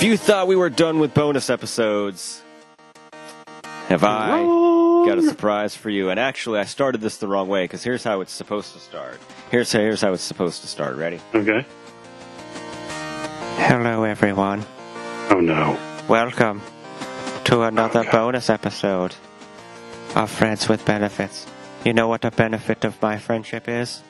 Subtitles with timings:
[0.00, 2.42] If you thought we were done with bonus episodes,
[3.88, 4.40] have I
[5.04, 6.08] got a surprise for you?
[6.08, 9.20] And actually, I started this the wrong way because here's how it's supposed to start.
[9.50, 10.96] Here's here's how it's supposed to start.
[10.96, 11.20] Ready?
[11.34, 11.66] Okay.
[13.58, 14.64] Hello, everyone.
[15.28, 15.78] Oh no.
[16.08, 16.62] Welcome
[17.44, 18.10] to another God.
[18.10, 19.14] bonus episode
[20.16, 21.46] of Friends with Benefits.
[21.84, 24.00] You know what the benefit of my friendship is?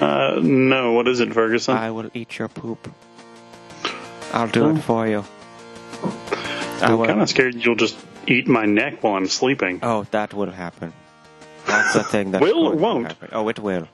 [0.00, 0.92] Uh, no.
[0.92, 1.76] What is it, Ferguson?
[1.76, 2.88] I will eat your poop.
[4.36, 4.76] I'll do Oh.
[4.76, 5.24] it for you.
[6.82, 9.80] I I'm kind of scared you'll just eat my neck while I'm sleeping.
[9.82, 10.92] Oh, that will happen.
[11.66, 13.08] That's the thing that Will or won't?
[13.08, 13.28] Happen.
[13.32, 13.88] Oh, it will.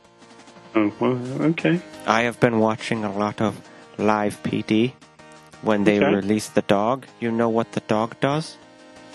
[0.74, 1.18] Oh, well,
[1.52, 1.80] okay.
[2.06, 3.60] I have been watching a lot of
[3.98, 4.92] live PD.
[5.62, 6.14] When they Okay.
[6.14, 8.56] release the dog, you know what the dog does?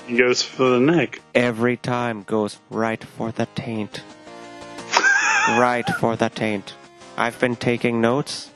[0.08, 1.20] He goes for the neck.
[1.36, 4.02] every time goes right for the taint.
[5.60, 6.74] right for the taint.
[7.18, 8.50] I've been taking notes.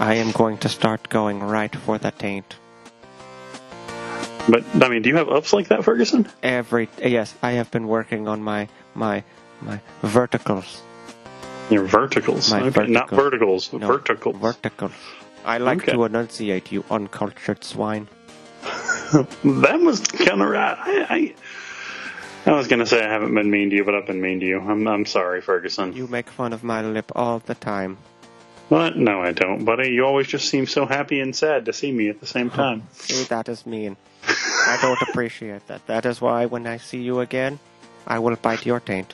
[0.00, 2.56] I am going to start going right for the taint.
[4.48, 6.26] But I mean, do you have ups like that, Ferguson?
[6.42, 9.22] Every yes, I have been working on my my
[9.60, 10.82] my verticals.
[11.70, 12.50] Your verticals.
[12.52, 12.86] Okay.
[12.86, 13.68] Not verticals.
[13.68, 13.72] verticals.
[13.74, 14.36] No, verticals.
[14.36, 14.92] Verticals.
[15.44, 15.92] I like Okay.
[15.92, 18.08] to enunciate, you uncultured swine.
[18.62, 20.76] that was kind of right.
[20.78, 21.34] I,
[22.46, 24.40] I, I was gonna say I haven't been mean to you, but I've been mean
[24.40, 24.60] to you.
[24.60, 25.92] I'm, I'm sorry, Ferguson.
[25.92, 27.98] You make fun of my lip all the time.
[28.70, 29.90] But no, I don't, buddy.
[29.90, 32.84] You always just seem so happy and sad to see me at the same time.
[32.92, 33.96] See, that is mean.
[34.24, 35.84] I don't appreciate that.
[35.88, 37.58] That is why when I see you again,
[38.06, 39.12] I will bite your taint.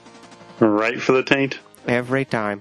[0.61, 1.59] right for the taint.
[1.89, 2.61] Every time.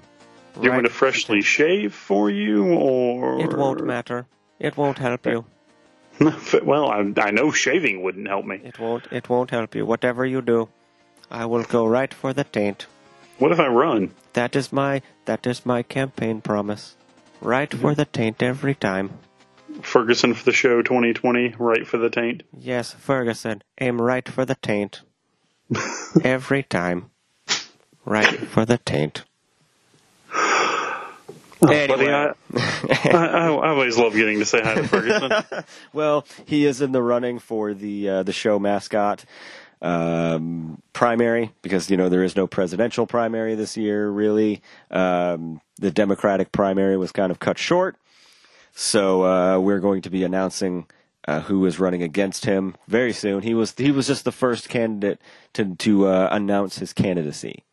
[0.54, 4.24] Do you want me to freshly shave for you, or It won't matter.
[4.58, 5.44] It won't help you.
[6.62, 8.62] well, I, I know shaving wouldn't help me.
[8.64, 9.06] It won't.
[9.12, 9.84] It won't help you.
[9.84, 10.70] Whatever you do,
[11.30, 12.86] I will go right for the taint.
[13.38, 14.14] What if I run?
[14.32, 15.02] That is my.
[15.26, 16.96] That is my campaign promise.
[17.40, 19.18] Right for the taint every time.
[19.82, 22.44] Ferguson for the show 2020, right for the taint.
[22.56, 25.02] Yes, Ferguson, aim right for the taint.
[26.24, 27.10] every time.
[28.04, 29.24] Right for the taint.
[31.60, 35.64] Buddy, I, I, I, I always love getting to say hi to Ferguson.
[35.92, 39.24] Well, he is in the running for the uh, the show mascot
[39.82, 44.08] um, primary because you know there is no presidential primary this year.
[44.08, 47.96] Really, um, the Democratic primary was kind of cut short,
[48.74, 50.86] so uh, we're going to be announcing.
[51.28, 53.42] Uh, who is running against him very soon?
[53.42, 55.20] He was he was just the first candidate
[55.54, 57.64] to to uh, announce his candidacy.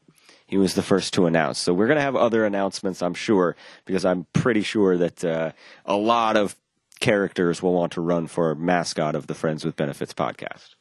[0.48, 1.60] He was the first to announce.
[1.60, 5.52] So we're going to have other announcements, I'm sure, because I'm pretty sure that uh,
[5.86, 6.56] a lot of
[7.00, 10.76] characters will want to run for mascot of the Friends with Benefits podcast.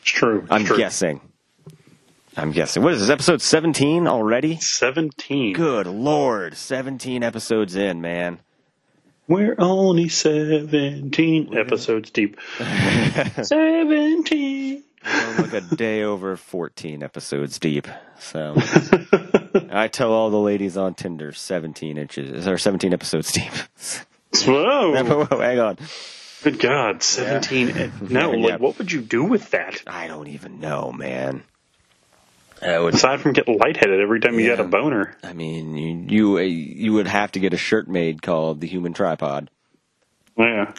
[0.00, 0.40] It's true.
[0.42, 0.76] It's I'm true.
[0.76, 1.20] guessing.
[2.36, 2.82] I'm guessing.
[2.82, 4.56] What is this, episode 17 already?
[4.56, 5.52] 17.
[5.54, 8.38] Good lord, 17 episodes in, man.
[9.26, 12.36] We're only 17 episodes deep.
[13.42, 14.82] 17.
[15.04, 17.88] We're like a day over 14 episodes deep.
[18.18, 18.54] So
[19.70, 23.52] I tell all the ladies on Tinder 17 inches or 17 episodes deep.
[24.46, 25.02] Whoa.
[25.02, 25.78] Whoa, hang on.
[26.42, 27.02] Good God.
[27.02, 27.92] 17.
[28.08, 28.52] No, Yeah.
[28.52, 29.82] like, what would you do with that?
[29.86, 31.42] I don't even know, man.
[32.62, 32.94] Would.
[32.94, 34.56] Aside from get lightheaded every time you Yeah.
[34.56, 35.16] get a boner.
[35.22, 38.66] I mean, you you, uh, you would have to get a shirt made called the
[38.66, 39.48] Human Tripod.
[40.36, 40.72] Yeah.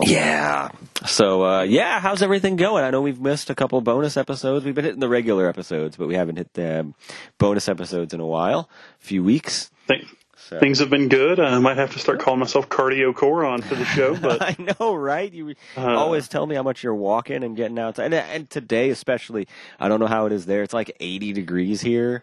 [0.00, 0.70] Yeah.
[1.06, 2.84] So uh, yeah, how's everything going?
[2.84, 4.64] I know we've missed a couple bonus episodes.
[4.64, 6.92] We've been hitting the regular episodes, but we haven't hit the
[7.38, 8.68] bonus episodes in a while,
[9.00, 9.70] a few weeks.
[9.88, 10.04] Th-
[10.48, 10.58] So.
[10.58, 11.38] Things have been good.
[11.40, 14.94] I might have to start calling myself Cardio Coron for the show, but I know,
[14.94, 15.30] right?
[15.30, 18.88] You Uh, always tell me how much you're walking and getting outside, and, and today
[18.90, 19.46] especially.
[19.78, 20.62] I don't know how it is there.
[20.62, 22.22] It's like 80 degrees here.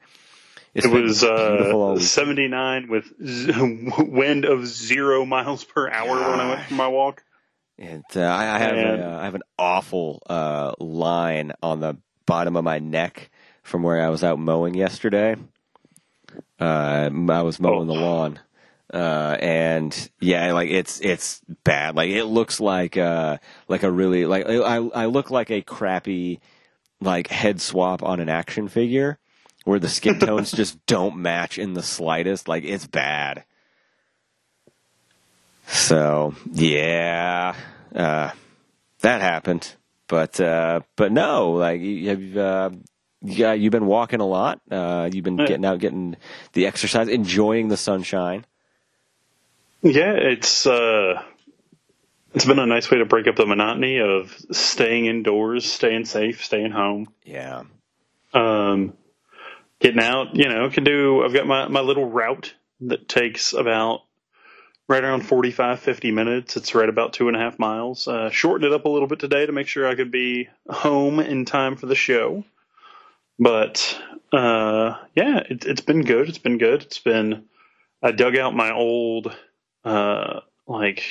[0.74, 3.52] It's it was uh, 79 with z-
[4.00, 7.24] wind of zero miles per hour when I went for my walk.
[7.78, 11.80] And uh, I, I have And- a, uh, I have an awful uh, line on
[11.80, 13.30] the bottom of my neck
[13.64, 15.36] from where I was out mowing yesterday.
[16.60, 17.94] Uh, I was mowing Oh.
[17.94, 18.40] the lawn,
[18.94, 21.96] uh, and yeah, like it's it's bad.
[21.96, 23.38] Like it looks like uh
[23.68, 26.40] like a really like I I look like a crappy
[27.02, 29.19] like head swap on an action figure
[29.66, 32.48] where the skin tones just don't match in the slightest.
[32.48, 33.44] Like it's bad.
[35.68, 37.56] So yeah,
[37.94, 38.30] uh,
[39.01, 39.75] that happened.
[40.08, 42.69] But uh, but no, like you have uh,
[43.25, 44.62] yeah, you've been walking a lot.
[44.69, 46.16] Uh, you've been getting out, getting
[46.54, 48.45] the exercise, enjoying the sunshine.
[49.81, 51.22] Yeah, it's uh,
[52.33, 56.44] it's been a nice way to break up the monotony of staying indoors, staying safe,
[56.44, 57.07] staying home.
[57.24, 57.63] Yeah,
[58.33, 58.94] Um,
[59.80, 61.24] getting out, you know, can do.
[61.24, 64.01] I've got my my little route that takes about
[64.88, 66.57] right around 45, 50 minutes.
[66.57, 68.07] It's right about two and a half miles.
[68.07, 71.19] Uh, shortened it up a little bit today to make sure I could be home
[71.19, 72.44] in time for the show.
[73.38, 74.00] But
[74.32, 76.30] uh, yeah, it, has been good.
[76.30, 76.84] It's been good.
[76.84, 77.46] It's been.
[78.02, 79.36] I dug out my old
[79.84, 81.04] uh, like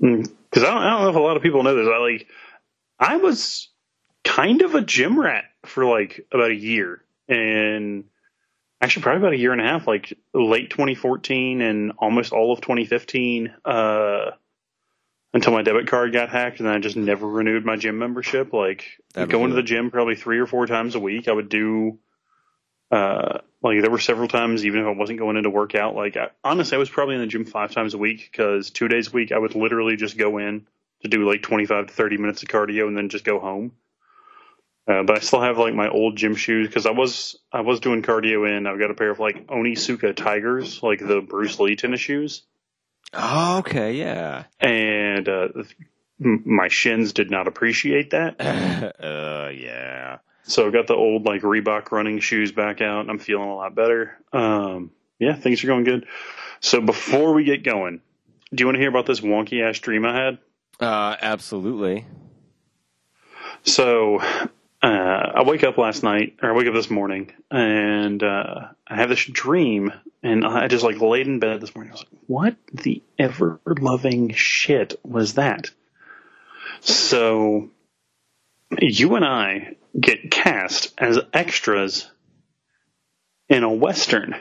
[0.00, 1.88] because mm, I don't, I don't know if a lot of people know this.
[1.92, 2.26] I like
[2.98, 3.68] I was
[4.24, 8.04] kind of a gym rat for like about a year and
[8.80, 12.60] actually probably about a year and a half, like late 2014 and almost all of
[12.60, 14.30] 2015, uh,
[15.36, 18.54] until my debit card got hacked, and then I just never renewed my gym membership.
[18.54, 18.86] Like
[19.26, 21.28] going to the gym probably three or four times a week.
[21.28, 21.98] I would do,
[22.90, 25.94] uh, like there were several times, even if I wasn't going in to work out.
[25.94, 28.88] Like I, honestly, I was probably in the gym five times a week because two
[28.88, 30.66] days a week I would literally just go in
[31.02, 33.72] to do like 25 to 30 minutes of cardio and then just go home.
[34.88, 37.80] Uh, but I still have like my old gym shoes because I was I was
[37.80, 38.66] doing cardio in.
[38.66, 42.42] I've got a pair of like Onitsuka Tigers, like the Bruce Lee tennis shoes.
[43.16, 44.44] Oh, okay, yeah.
[44.60, 45.48] And uh,
[46.18, 48.40] my shins did not appreciate that.
[49.00, 50.18] uh, yeah.
[50.42, 53.74] So I got the old like Reebok running shoes back out, I'm feeling a lot
[53.74, 54.16] better.
[54.32, 56.06] Um, yeah, things are going good.
[56.60, 58.00] So before we get going,
[58.54, 60.38] do you want to hear about this wonky ass dream I had?
[60.78, 62.06] Uh, absolutely.
[63.64, 64.20] So
[64.82, 68.96] uh, I wake up last night, or I wake up this morning, and uh, I
[68.96, 69.92] have this dream,
[70.22, 71.92] and I just like laid in bed this morning.
[71.92, 75.70] I was like, "What the ever loving shit was that?"
[76.80, 77.70] So,
[78.78, 82.10] you and I get cast as extras
[83.48, 84.36] in a western.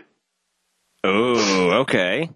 [1.03, 2.29] Oh, okay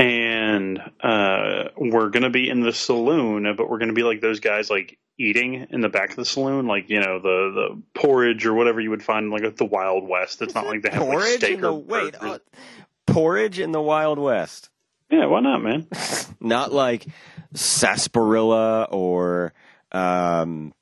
[0.00, 4.70] and uh, we're gonna be in the saloon, but we're gonna be like those guys
[4.70, 8.54] like eating in the back of the saloon, like you know the the porridge or
[8.54, 10.40] whatever you would find like at the Wild West.
[10.40, 12.38] It's not like they have porridge like steak in the wait uh,
[13.06, 14.70] porridge in the Wild West.
[15.10, 15.86] Yeah, why not, man?
[16.40, 17.06] not like
[17.52, 19.52] sarsaparilla or
[19.92, 20.72] um,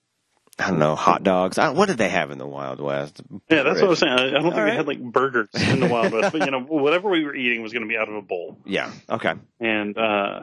[0.58, 1.56] I don't know, hot dogs.
[1.56, 3.20] what did they have in the Wild West?
[3.48, 4.12] Yeah, that's what I was saying.
[4.12, 4.70] I, I don't think right.
[4.70, 7.62] they had like burgers in the Wild West, but you know, whatever we were eating
[7.62, 8.58] was going to be out of a bowl.
[8.64, 8.92] Yeah.
[9.08, 9.34] Okay.
[9.60, 10.40] And uh,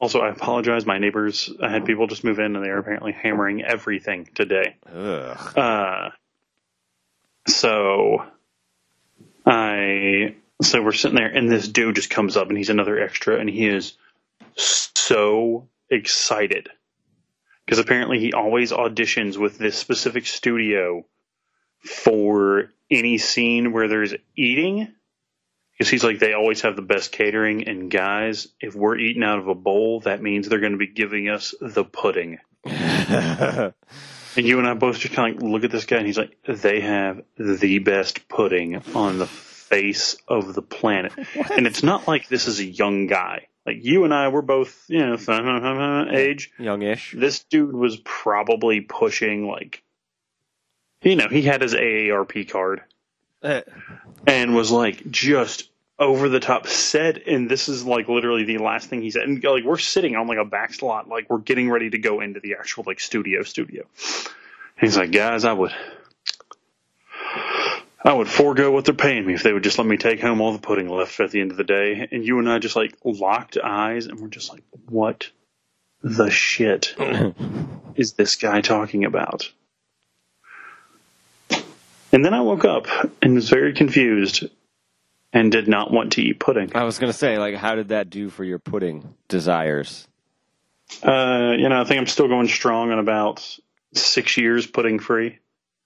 [0.00, 0.84] also, I apologize.
[0.84, 4.76] My neighbors, I had people just move in, and they are apparently hammering everything today.
[4.92, 5.56] Ugh.
[5.56, 6.10] Uh,
[7.46, 8.24] so
[9.46, 13.38] I so we're sitting there, and this dude just comes up, and he's another extra,
[13.38, 13.96] and he is
[14.56, 16.68] so excited
[17.64, 21.04] because apparently he always auditions with this specific studio
[21.80, 24.88] for any scene where there's eating.
[25.72, 27.66] Because he's like they always have the best catering.
[27.66, 30.86] And guys if we're eating out of a bowl that means they're going to be
[30.86, 32.38] giving us the pudding.
[34.34, 36.16] And you and i both just kind of like look at this guy and he's
[36.16, 41.12] like they have the best pudding on the face of the planet.
[41.34, 41.50] What?
[41.50, 44.84] and it's not like this is a young guy like you and I were both,
[44.88, 46.50] you know, age.
[46.58, 47.14] Youngish.
[47.16, 49.82] This dude was probably pushing like,
[51.02, 52.82] you know, he had his AARP card.
[53.42, 53.62] Uh.
[54.26, 58.88] And was like just over the top said, and this is like literally the last
[58.88, 59.22] thing he said.
[59.22, 62.20] And like we're sitting on like a back slot, like we're getting ready to go
[62.20, 63.84] into the actual like studio studio.
[64.78, 65.72] And he's like, guys, I would
[68.04, 70.40] I would forego what they're paying me if they would just let me take home
[70.40, 72.08] all the pudding left at the end of the day.
[72.10, 75.30] And you and I just like locked eyes and we're just like, what
[76.02, 76.96] the shit
[77.94, 79.50] is this guy talking about?
[82.12, 82.86] And then I woke up
[83.22, 84.44] and was very confused
[85.32, 86.72] and did not want to eat pudding.
[86.74, 90.06] I was going to say, like, how did that do for your pudding desires?
[91.02, 93.58] Uh, you know, I think I'm still going strong on about
[93.94, 95.38] six years pudding free.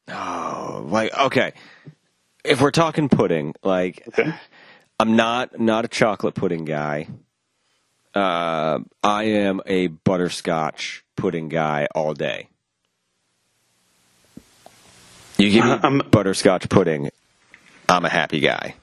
[0.09, 1.53] Oh, like, okay
[2.47, 4.35] if we're talking pudding, like okay.
[4.99, 7.09] I'm not not a chocolate pudding guy.
[8.15, 12.49] Uh, I am a butterscotch pudding guy all day.
[15.37, 17.11] You give me I'm, butterscotch pudding,
[17.89, 18.75] I'm a happy guy.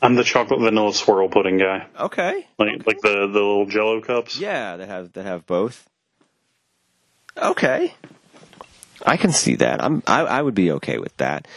[0.00, 1.86] I'm the chocolate vanilla swirl pudding guy.
[1.98, 2.46] Okay.
[2.58, 2.82] Like okay.
[2.86, 4.38] like the the little Jello cups.
[4.38, 5.88] Yeah, that have that have both.
[7.36, 7.94] Okay.
[9.04, 9.82] I can see that.
[9.82, 11.48] I'm I, I would be okay with that.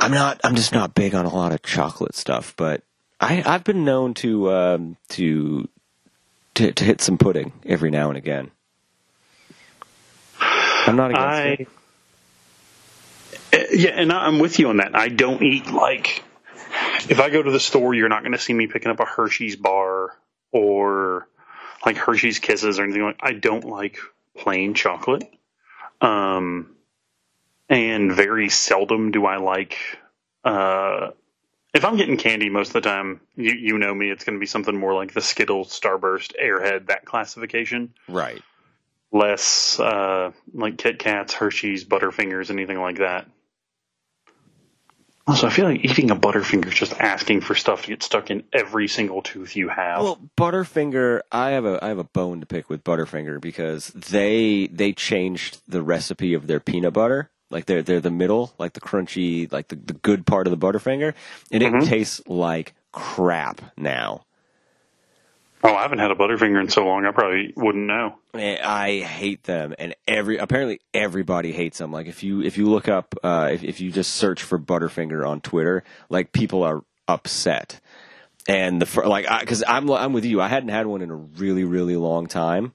[0.00, 0.40] I'm not.
[0.44, 2.82] I'm just not big on a lot of chocolate stuff, but
[3.20, 5.68] I, I've been known to um, to,
[6.54, 8.50] to to hit some pudding every now and again.
[10.40, 11.68] I'm not against I, it.
[13.52, 14.94] Eh, yeah, and I'm with you on that.
[14.94, 16.22] I don't eat like
[17.08, 19.04] if I go to the store, you're not going to see me picking up a
[19.04, 20.16] Hershey's bar
[20.52, 21.28] or
[21.84, 23.18] like Hershey's Kisses or anything like.
[23.20, 23.98] I don't like
[24.36, 25.24] plain chocolate.
[26.00, 26.73] Um,
[27.68, 29.78] and very seldom do I like
[30.44, 31.10] uh,
[31.74, 34.40] if I'm getting candy most of the time, you you know me, it's going to
[34.40, 37.94] be something more like the Skittles, Starburst, Airhead, that classification.
[38.08, 38.40] Right.
[39.10, 43.28] Less uh, like Kit Kats, Hershey's, Butterfingers, anything like that.
[45.26, 48.30] Also, I feel like eating a Butterfinger is just asking for stuff to get stuck
[48.30, 50.02] in every single tooth you have.
[50.02, 54.68] Well, Butterfinger, I have a I have a bone to pick with Butterfinger because they
[54.70, 57.30] they changed the recipe of their peanut butter.
[57.50, 60.66] Like they're they're the middle, like the crunchy, like the, the good part of the
[60.66, 61.14] Butterfinger,
[61.52, 61.86] and it Mhm.
[61.86, 64.24] tastes like crap now.
[65.66, 68.16] oh, I haven't had a Butterfinger in so long, I probably wouldn't know.
[68.34, 71.90] Eh, I hate them, and every apparently everybody hates them.
[71.92, 75.26] Like if you if you look up uh, if if you just search for Butterfinger
[75.26, 77.80] on Twitter, like people are upset.
[78.46, 80.40] And the like because I'm I'm with you.
[80.42, 82.74] I hadn't had one in a really really long time,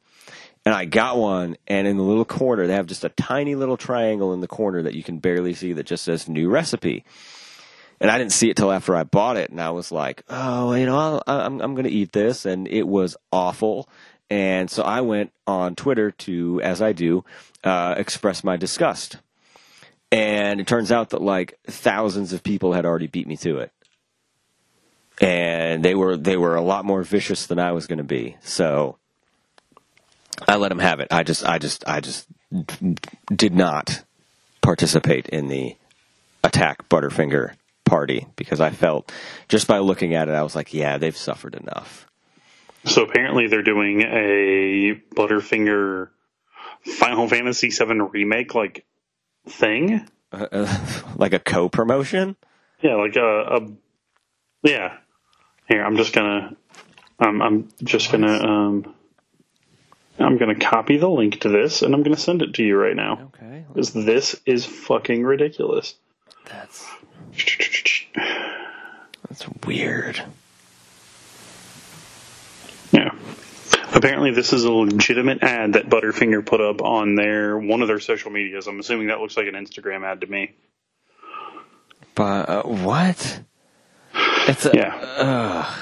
[0.70, 1.58] and I got one.
[1.66, 4.84] And in the little corner, they have just a tiny little triangle in the corner
[4.84, 7.06] that you can barely see that just says new recipe.
[8.00, 10.76] And I didn't see it till after I bought it, and I was like, "Oh,
[10.76, 13.90] you know, I'll, I'm I'm going to eat this," and it was awful.
[14.30, 17.26] And so I went on Twitter to, as I do,
[17.64, 19.18] uh, express my disgust.
[20.12, 23.72] And it turns out that like thousands of people had already beat me to it,
[25.20, 28.38] and they were they were a lot more vicious than I was going to be.
[28.42, 28.99] So
[30.48, 31.10] I let them have it.
[31.12, 32.28] I just I just I just
[33.34, 34.04] did not
[34.62, 35.76] participate in the
[36.44, 37.54] attack Butterfinger
[37.86, 39.12] party because I felt
[39.48, 42.08] just by looking at it, I was like, yeah, they've suffered enough.
[42.86, 46.10] So apparently they're doing a Butterfinger
[46.86, 48.86] Final Fantasy VII remake like
[49.48, 50.08] thing.
[51.16, 52.36] like a co-promotion.
[52.82, 53.68] Yeah, like a, a
[54.64, 54.98] yeah.
[55.68, 56.56] Here, I'm just gonna,
[57.20, 58.96] um, I'm just gonna, um,
[60.20, 62.96] I'm gonna copy the link to this and I'm gonna send it to you right
[62.96, 65.96] now Okay, because this is fucking ridiculous.
[66.46, 66.88] that's
[69.30, 70.22] that's weird.
[72.92, 73.12] Yeah.
[73.94, 78.00] Apparently, this is a legitimate ad that Butterfinger put up on their one of their
[78.00, 78.68] social medias.
[78.68, 80.52] I'm assuming that looks like an Instagram ad to me.
[82.16, 83.42] But uh, what?
[84.48, 84.96] It's a, Yeah.
[84.96, 85.78] Ugh.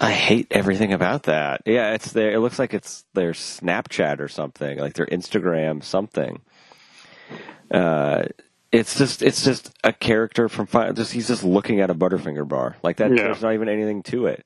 [0.00, 1.62] I hate everything about that.
[1.66, 2.32] Yeah, it's their.
[2.32, 6.40] It looks like it's their Snapchat or something, like their Instagram something.
[7.70, 8.24] Uh,
[8.70, 12.76] it's just it's just a character from just he's just looking at a Butterfinger bar
[12.82, 13.10] like that.
[13.10, 13.24] Yeah.
[13.24, 14.44] There's not even anything to it.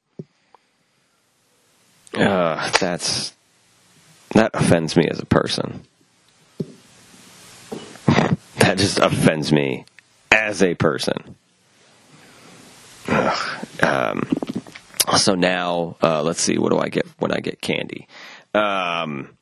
[2.14, 3.34] Uh, that's
[4.30, 5.82] that offends me as a person.
[8.06, 9.84] that just offends me
[10.30, 11.36] as a person.
[13.08, 13.66] Ugh.
[13.82, 14.22] Um,
[15.16, 16.58] so now, uh, let's see.
[16.58, 18.08] What do I get when I get candy?
[18.54, 19.36] Um,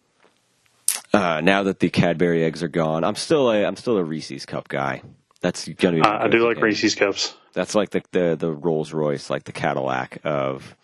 [1.13, 4.47] uh, now that the Cadbury eggs are gone, I'm still a I'm still a Reese's
[4.47, 5.03] cup guy.
[5.41, 6.03] That's gonna be.
[6.03, 6.61] Uh, I do like.
[6.61, 7.35] Reese's cups.
[7.53, 10.75] That's like the the, the Rolls Royce, like the Cadillac of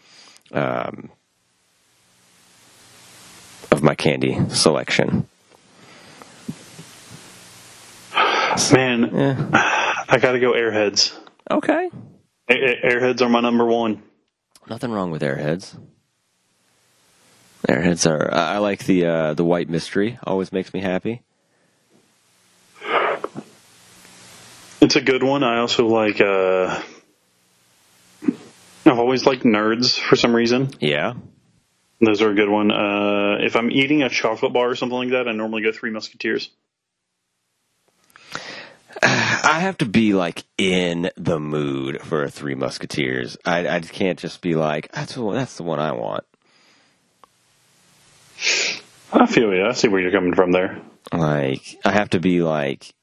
[0.53, 1.11] um,
[3.71, 5.29] of my candy selection.
[8.73, 9.51] Man, Yeah.
[10.09, 11.17] I gotta go Airheads.
[11.51, 11.91] Okay.
[12.49, 14.03] Airheads are my number one.
[14.69, 15.77] Nothing wrong with Airheads.
[17.69, 18.33] Airheads are.
[18.33, 20.19] I like the uh, the white mystery.
[20.25, 21.23] Always makes me happy.
[24.81, 25.43] It's a good one.
[25.43, 26.21] I also like.
[26.21, 26.81] uh
[28.85, 30.71] I've always liked Nerds for some reason.
[30.81, 31.15] Yeah.
[32.01, 32.71] Those are a good one.
[32.71, 35.91] Uh, if I'm eating a chocolate bar or something like that, I normally go Three
[35.91, 36.51] Musketeers.
[39.57, 43.39] I have to be like in the mood for a Three Musketeers.
[43.43, 46.25] I I can't just be like that's the one, that's the one I want.
[49.15, 49.65] I feel you.
[49.65, 50.83] I see where you're coming from there.
[51.11, 52.95] Like I have to be like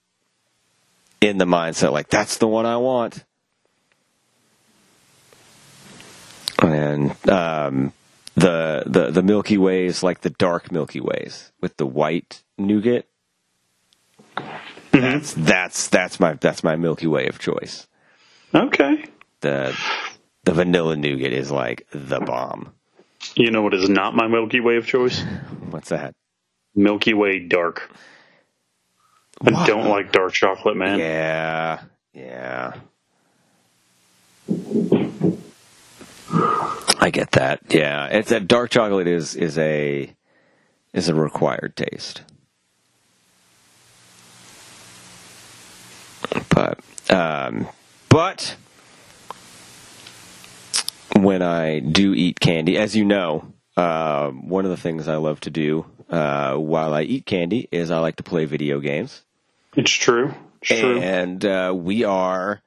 [1.21, 3.23] in the mindset like that's the one I want.
[6.61, 7.93] And um,
[8.35, 13.07] the the the Milky Ways like the dark Milky Ways with the white nougat.
[14.93, 17.87] That's that's that's my that's my Milky Way of choice.
[18.53, 19.05] Okay.
[19.41, 19.75] The
[20.43, 22.73] the vanilla nougat is like the bomb.
[23.35, 25.23] You know what is not my Milky Way of choice?
[25.69, 26.13] What's that?
[26.75, 27.91] Milky Way Dark.
[29.41, 30.99] I don't like dark chocolate, man.
[30.99, 31.81] Yeah,
[32.13, 32.73] yeah.
[36.99, 37.61] I get that.
[37.69, 40.13] Yeah, it's that dark chocolate is is a
[40.93, 42.21] is a required taste.
[46.49, 46.79] But
[47.13, 47.67] um,
[48.09, 48.55] but
[51.15, 55.39] when I do eat candy, as you know, uh, one of the things I love
[55.41, 59.21] to do uh, while I eat candy is I like to play video games
[59.75, 60.33] It's true.
[60.61, 60.99] It's true.
[60.99, 62.61] and uh, we are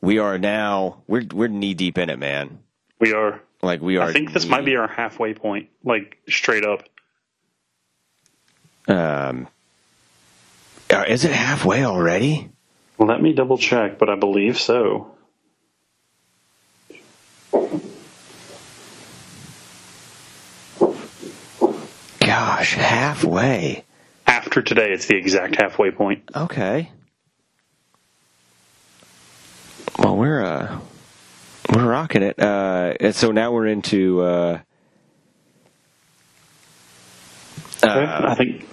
[0.00, 2.60] we are now we're we're knee deep in it, man.
[2.98, 3.40] We are.
[3.62, 4.08] Like we are.
[4.08, 6.84] I think this might be our halfway point, like straight up.
[8.88, 9.48] Um,
[10.90, 12.50] uh, is it halfway already?
[13.00, 15.10] Let me double check, but I believe so.
[22.20, 23.84] Gosh, halfway.
[24.26, 26.24] After today, it's the exact halfway point.
[26.36, 26.90] Okay.
[29.98, 30.78] Well, we're uh,
[31.74, 32.38] we're rocking it.
[32.38, 34.20] Uh, and so now we're into.
[34.20, 34.58] Uh,
[37.82, 38.68] I think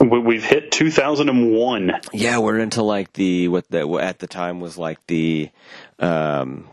[0.00, 2.00] we've hit 2001.
[2.12, 5.50] Yeah, we're into like the what the what at the time was like the,
[5.98, 6.68] um,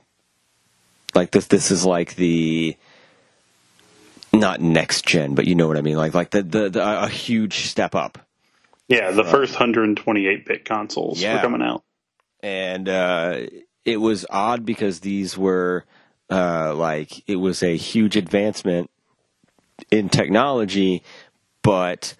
[1.15, 1.47] like this.
[1.47, 2.75] This is like the.
[4.35, 5.95] Not next gen, but you know what I mean.
[5.95, 8.17] Like like the the, the a huge step up.
[8.87, 11.35] Yeah, the first 128 bit consoles Yeah.
[11.35, 11.83] were coming out.
[12.41, 13.41] and uh,
[13.85, 15.85] it was odd because these were
[16.31, 18.89] uh, like it was a huge advancement
[19.91, 21.03] in technology,
[21.61, 22.15] but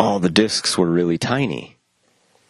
[0.00, 1.76] all the discs were really tiny.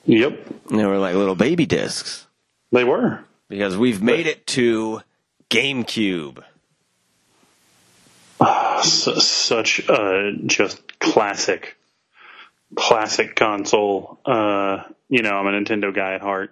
[0.07, 2.27] Yep, They were like little baby discs
[2.73, 3.21] they were.
[3.49, 5.03] because we've made it to
[5.51, 6.43] GameCube.
[8.41, 11.77] S- such a just classic,
[12.75, 14.19] classic console.
[14.25, 16.51] Uh, you know, I'm a Nintendo guy at heart.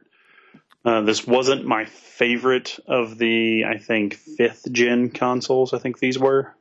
[0.85, 5.73] Uh, this wasn't my favorite of the, I think, fifth gen consoles.
[5.73, 6.55] I think these were.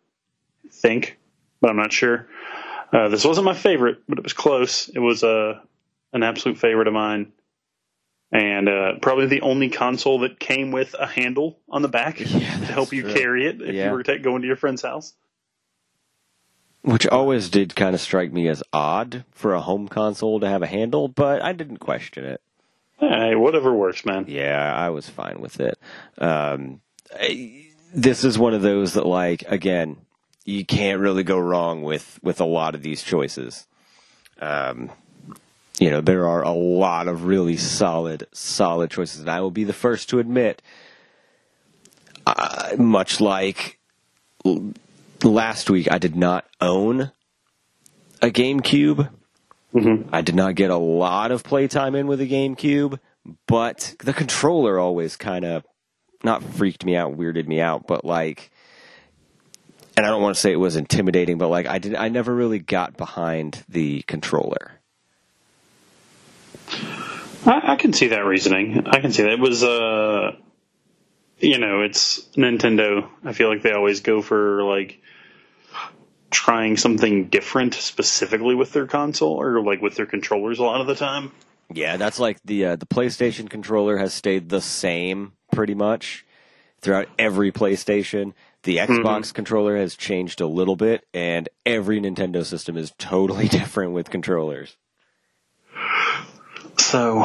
[0.65, 1.17] I think,
[1.61, 2.27] but I'm not sure.
[2.91, 4.87] Uh, this wasn't my favorite, but it was close.
[4.89, 5.59] It was uh,
[6.13, 7.33] an absolute favorite of mine.
[8.31, 12.25] And uh, probably the only console that came with a handle on the back to
[12.27, 13.13] help you true.
[13.13, 13.85] carry it if Yeah.
[13.87, 15.13] you were ta- going to your friend's house.
[16.81, 20.61] Which always did kind of strike me as odd for a home console to have
[20.61, 22.41] a handle, but I didn't question it.
[22.99, 24.25] Hey, whatever works, man.
[24.27, 25.77] Yeah, I was fine with it.
[26.17, 26.81] Um,
[27.17, 29.97] I- this is one of those that, like, again,
[30.47, 33.67] you can't really go wrong with with a lot of these choices.
[34.39, 34.89] Um,
[35.77, 39.65] you know, there are a lot of really solid, solid choices, and I will be
[39.65, 40.61] the first to admit,
[42.25, 43.77] uh, much like
[44.45, 44.73] l-
[45.21, 47.11] last week, I did not own
[48.21, 49.09] a GameCube.
[50.11, 52.99] I did not get a lot of playtime in with a GameCube,
[53.45, 55.63] but the controller always kind of
[56.23, 58.49] not freaked me out, weirded me out, but like,
[59.97, 62.33] and I don't want to say it was intimidating, but like I did, I never
[62.33, 64.73] really got behind the controller.
[67.45, 68.85] I, I can see that reasoning.
[68.85, 69.33] I can see that.
[69.33, 70.35] It was, uh,
[71.39, 73.09] you know, it's Nintendo.
[73.23, 75.01] I feel like they always go for like
[76.29, 80.85] trying something different specifically with their console or like with their controllers a lot of
[80.85, 81.31] the time.
[81.73, 86.23] Yeah, that's like the uh, the PlayStation controller has stayed the same pretty much
[86.81, 88.33] throughout every PlayStation.
[88.67, 93.93] The Xbox controller has changed a little bit, and every Nintendo system is totally different
[93.93, 94.75] with controllers.
[96.77, 97.23] So,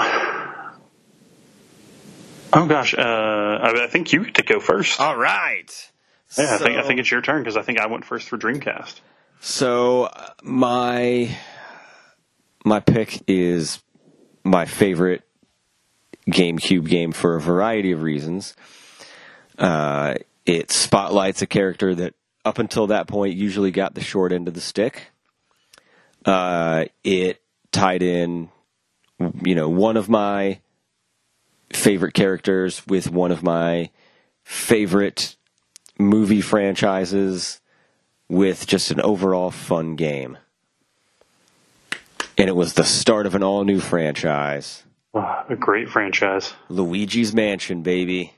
[2.53, 5.01] oh gosh, uh, I, I think you get to go first.
[5.01, 5.91] All right.
[6.39, 8.39] yeah, I think I think it's your turn because I think I went first for
[8.39, 9.01] Dreamcast.
[9.41, 10.13] So
[10.45, 11.37] my
[12.65, 13.83] my pick is
[14.45, 15.25] my favorite
[16.29, 18.55] GameCube game for a variety of reasons.
[19.59, 20.15] Uh,
[20.47, 24.55] it spotlights a character that up until that point usually got the short end of
[24.55, 25.11] the stick.
[26.25, 28.49] Uh, it tied in,
[29.45, 30.61] you know, one of my
[31.73, 33.91] favorite characters with one of my
[34.45, 35.37] favorite
[35.99, 37.61] movie franchises
[38.29, 40.39] with just an overall fun game.
[42.39, 44.85] And it was the start of an all new franchise.
[45.15, 46.55] Oh, a great franchise.
[46.69, 48.33] Luigi's Mansion, baby.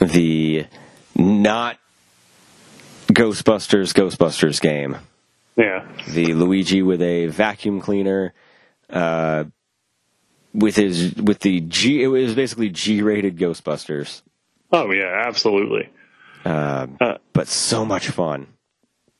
[0.00, 0.66] The
[1.14, 1.78] not
[3.08, 4.96] Ghostbusters Ghostbusters game.
[5.56, 8.34] Yeah, The Luigi with a vacuum cleaner,
[8.90, 9.44] uh,
[10.52, 12.02] with his with the G.
[12.02, 14.20] It was basically G-rated Ghostbusters,
[14.70, 15.88] Oh yeah, absolutely.
[16.44, 18.48] Um Uh, but so much fun.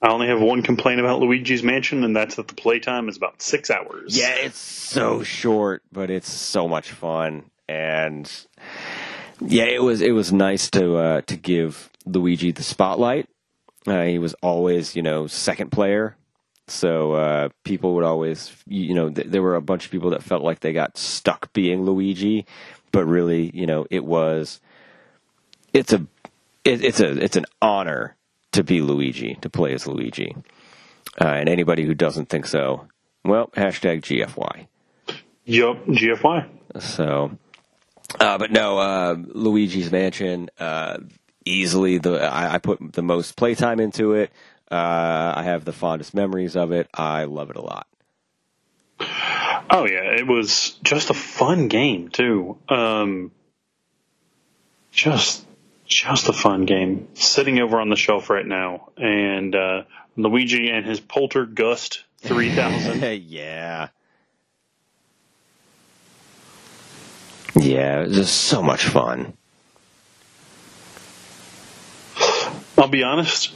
[0.03, 3.41] I only have one complaint about Luigi's Mansion, and that's that the playtime is about
[3.41, 4.17] six hours.
[4.17, 8.31] Yeah, it's so short, but it's so much fun, and
[9.41, 13.29] yeah, it was it was nice to uh, to give Luigi the spotlight.
[13.87, 16.17] Uh, he was always, you know, second player,
[16.67, 20.23] so uh, people would always, you know, th- there were a bunch of people that
[20.23, 22.47] felt like they got stuck being Luigi,
[22.91, 24.61] but really, you know, it was
[25.73, 26.07] it's a
[26.65, 28.17] it, it's a it's an honor
[28.53, 30.35] to be Luigi to play as Luigi,
[31.21, 32.89] uh, and anybody who doesn't think so,
[33.25, 34.67] well, hashtag GFY.
[35.45, 36.49] Yup, GFY.
[36.81, 37.39] So,
[38.19, 40.99] uh, but no, uh, Luigi's Mansion, uh,
[41.45, 44.31] easily the I, I put the most playtime into it.
[44.71, 46.89] Uh, I have the fondest memories of it.
[46.93, 47.87] I love it a lot.
[49.69, 52.59] Oh yeah, it was just a fun game too.
[52.69, 53.33] Um,
[54.93, 55.47] just
[55.87, 57.09] just a fun game.
[57.15, 59.83] Sitting over on the shelf right now, and uh,
[60.17, 63.03] Luigi and his Poltergust three thousand.
[63.29, 63.89] yeah.
[67.57, 69.33] Yeah, it was just so much fun.
[72.77, 73.55] I'll be honest.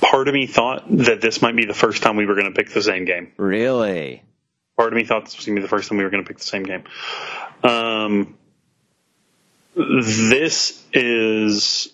[0.00, 2.52] Part of me thought that this might be the first time we were going to
[2.52, 3.32] pick the same game.
[3.36, 4.22] Really?
[4.76, 6.24] Part of me thought this was going to be the first time we were going
[6.24, 6.84] to pick the same game.
[7.62, 8.36] Um,
[9.76, 11.92] this is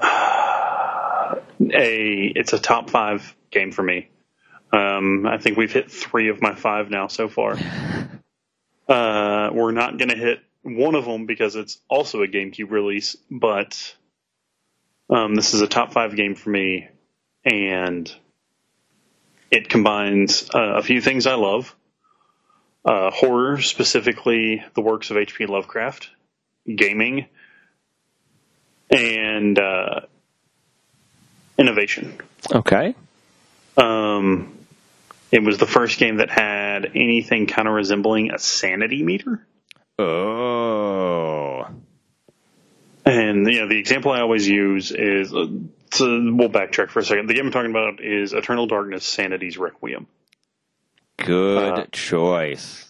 [0.00, 4.08] a it's a top five game for me.
[4.72, 7.58] Um, I think we've hit three of my five now so far.
[8.90, 13.16] Uh, we're not going to hit one of them because it's also a GameCube release,
[13.30, 13.94] but
[15.08, 16.88] um, this is a top five game for me,
[17.44, 18.12] and
[19.50, 21.74] it combines uh, a few things I love
[22.84, 25.46] uh, horror, specifically the works of H.P.
[25.46, 26.08] Lovecraft,
[26.74, 27.26] gaming,
[28.90, 30.00] and uh,
[31.58, 32.18] innovation.
[32.52, 32.94] Okay.
[33.76, 34.59] Um,
[35.30, 39.46] it was the first game that had anything kind of resembling a sanity meter.
[39.98, 41.66] Oh.
[43.04, 45.46] And you know, the example I always use is uh,
[45.92, 47.28] so we'll backtrack for a second.
[47.28, 50.06] The game I'm talking about is Eternal Darkness: Sanity's Requiem.
[51.16, 52.86] Good Uh, choice.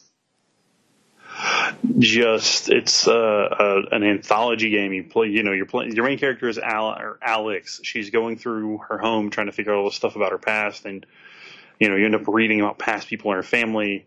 [1.98, 4.92] Just it's uh, uh, an anthology game.
[4.92, 5.92] You play, you know, you're playing.
[5.96, 7.81] Your main character is Al or Alex.
[7.83, 10.85] She's going through her home trying to figure out all the stuff about her past,
[10.85, 11.07] and
[11.80, 14.06] you know, you end up reading about past people in her family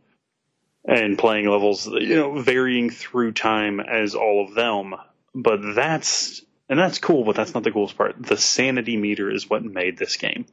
[0.85, 4.95] and playing levels, you know, varying through time as all of them.
[5.33, 8.15] But that's and that's cool, but that's not the coolest part.
[8.21, 10.45] The sanity meter is what made this game.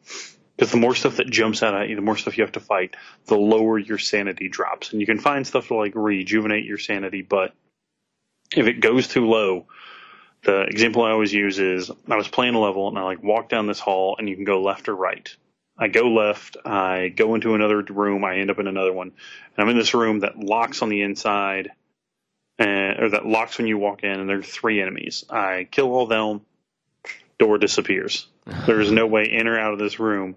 [0.56, 2.61] Because the more stuff that jumps out at you, the more stuff you have to
[2.61, 4.92] fight, the lower your sanity drops.
[4.92, 7.54] And you can find stuff to like rejuvenate your sanity, but
[8.54, 9.66] if it goes too low,
[10.42, 13.48] the example I always use is I was playing a level and I like walk
[13.48, 15.35] down this hall and you can go left or right.
[15.81, 19.09] I go left, I go into another room, I end up in another one.
[19.09, 21.71] And I'm in this room that locks on the inside
[22.59, 25.25] and or that locks when you walk in and there are three enemies.
[25.31, 26.43] I kill all them,
[27.38, 28.27] door disappears.
[28.66, 30.35] There is no way in or out of this room.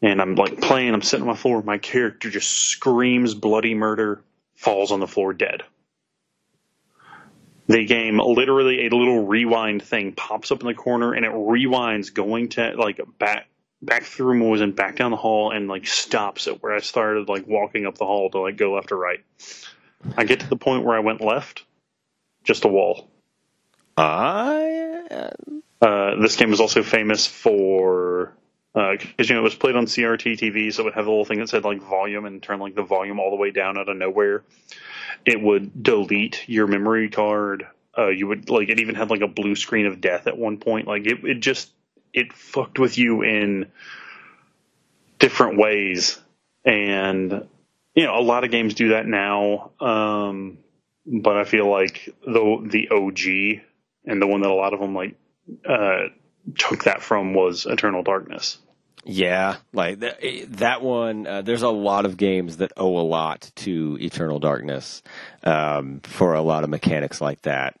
[0.00, 4.22] And I'm like playing, I'm sitting on my floor, my character just screams bloody murder,
[4.54, 5.62] falls on the floor dead.
[7.66, 12.14] The game literally a little rewind thing pops up in the corner and it rewinds
[12.14, 13.46] going to like back
[13.82, 17.28] back through was in, back down the hall, and like stops it where I started
[17.28, 19.24] like walking up the hall to like go left or right.
[20.16, 21.64] I get to the point where I went left,
[22.44, 23.08] just a wall.
[23.96, 25.30] I
[25.80, 28.32] Uh, this game was also famous for
[28.74, 31.24] because you know it was played on CRT TV, so it would have a little
[31.24, 33.88] thing that said like volume and turn like the volume all the way down out
[33.88, 34.42] of nowhere.
[35.24, 37.66] It would delete your memory card.
[37.96, 40.58] Uh, you would like it even had like a blue screen of death at one
[40.58, 40.86] point.
[40.86, 41.70] Like it, it just
[42.16, 43.66] it fucked with you in
[45.18, 46.18] different ways,
[46.64, 47.46] and
[47.94, 49.70] you know a lot of games do that now.
[49.78, 50.58] Um,
[51.06, 53.62] but I feel like the the OG
[54.06, 55.14] and the one that a lot of them like
[55.68, 56.08] uh,
[56.58, 58.58] took that from was Eternal Darkness.
[59.04, 60.18] Yeah, like that,
[60.58, 61.28] that one.
[61.28, 65.02] Uh, there's a lot of games that owe a lot to Eternal Darkness
[65.44, 67.76] um, for a lot of mechanics like that.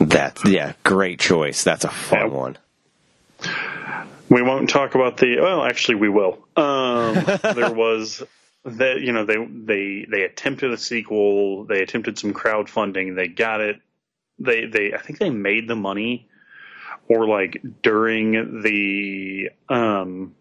[0.00, 1.64] That's yeah, great choice.
[1.64, 2.26] That's a fun Yeah.
[2.32, 2.58] one.
[4.28, 5.40] We won't talk about the.
[5.40, 6.38] Well, actually, we will.
[6.56, 7.14] Um,
[7.54, 8.22] there was
[8.64, 11.64] that you know they they they attempted a sequel.
[11.64, 13.16] They attempted some crowdfunding.
[13.16, 13.80] They got it.
[14.38, 16.28] They they I think they made the money,
[17.08, 20.34] or like during the um.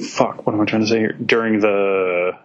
[0.00, 0.46] Fuck!
[0.46, 1.12] What am I trying to say here?
[1.12, 2.38] During the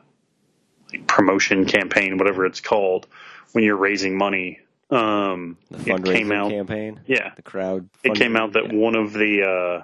[0.92, 3.08] like, promotion campaign, whatever it's called,
[3.54, 4.60] when you're raising money,
[4.96, 6.50] um, The it fundraising came out.
[6.52, 7.90] campaign, Yeah, the crowd.
[8.04, 8.80] it came out that yeah.
[8.80, 9.84] one of the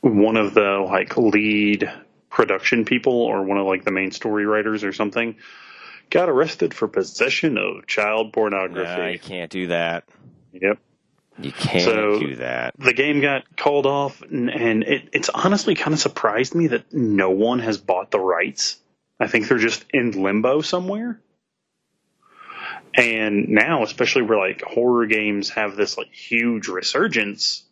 [0.00, 1.90] one of the like lead
[2.30, 5.36] production people or one of like the main story writers or something
[6.10, 9.12] got arrested for possession of child pornography.
[9.12, 10.04] you can't do that.
[10.52, 10.78] Yep.
[11.38, 12.74] You can't So- do that.
[12.78, 16.92] The game got called off, and, and it, it's honestly kind of surprised me that
[16.92, 18.76] no one has bought the rights.
[19.18, 21.20] I think they're just in limbo somewhere.
[22.94, 27.64] And now, especially where like horror games have this like huge resurgence,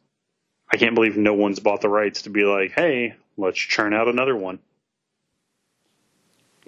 [0.72, 4.08] I can't believe no one's bought the rights to be like, hey, let's churn out
[4.08, 4.60] another one.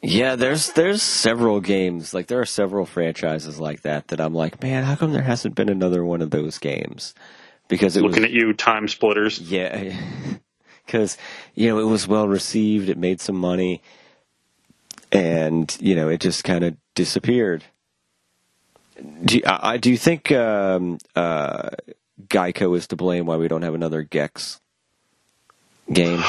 [0.02, 4.62] Yeah, there's there's several games like there are several franchises like that that I'm like,
[4.62, 7.14] man, how come there hasn't been another one of those games?
[7.68, 9.40] Because it Looking was at you, TimeSplitters.
[9.40, 9.94] yeah,
[10.86, 11.18] because
[11.54, 13.82] you know it was well received, it made some money,
[15.12, 17.64] and you know it just kind of disappeared.
[19.24, 21.70] Do you, I, I- do you think um, uh,
[22.28, 24.60] Geico is to blame why we don't have another Gex
[25.92, 26.22] game?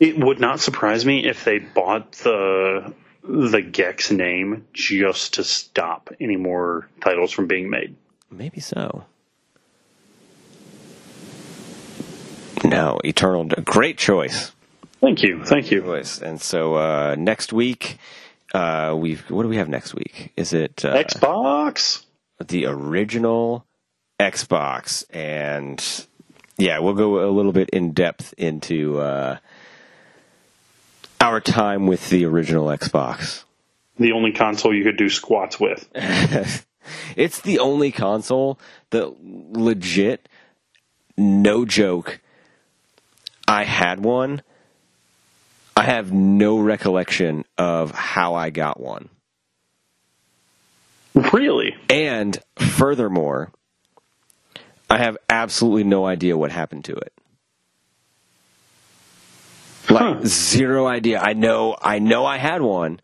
[0.00, 2.92] It would not surprise me if they bought the
[3.26, 7.96] the Gex name just to stop any more titles from being made.
[8.30, 9.04] Maybe so.
[12.64, 13.44] No, Eternal.
[13.64, 14.52] Great choice.
[15.00, 15.82] Thank you, thank you.
[15.82, 16.20] Choice.
[16.20, 17.98] And so uh, next week,
[18.54, 20.32] uh, we've what do we have next week?
[20.36, 21.20] Is it uh, Xbox.
[22.38, 23.66] The original
[24.20, 25.04] Xbox?
[25.10, 26.06] And
[26.56, 29.38] yeah, we'll go a little bit in depth into uh,
[31.20, 33.44] our time with the original Xbox.
[33.98, 35.88] The only console you could do squats with.
[37.16, 38.58] it's the only console
[38.90, 40.28] that legit,
[41.16, 42.20] no joke,
[43.46, 44.42] I had one.
[45.76, 49.08] I have no recollection of how I got one.
[51.14, 51.76] Really?
[51.88, 53.52] And furthermore,
[54.90, 57.12] I have absolutely no idea what happened to it.
[59.88, 60.20] Like Huh.
[60.24, 61.20] zero idea.
[61.20, 63.00] I know I know I had one,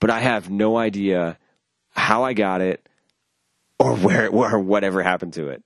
[0.00, 1.38] but I have no idea
[1.90, 2.86] how I got it
[3.78, 5.62] or where it or whatever happened to it.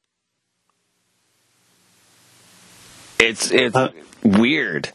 [3.18, 3.90] It's it's Uh,
[4.22, 4.92] weird.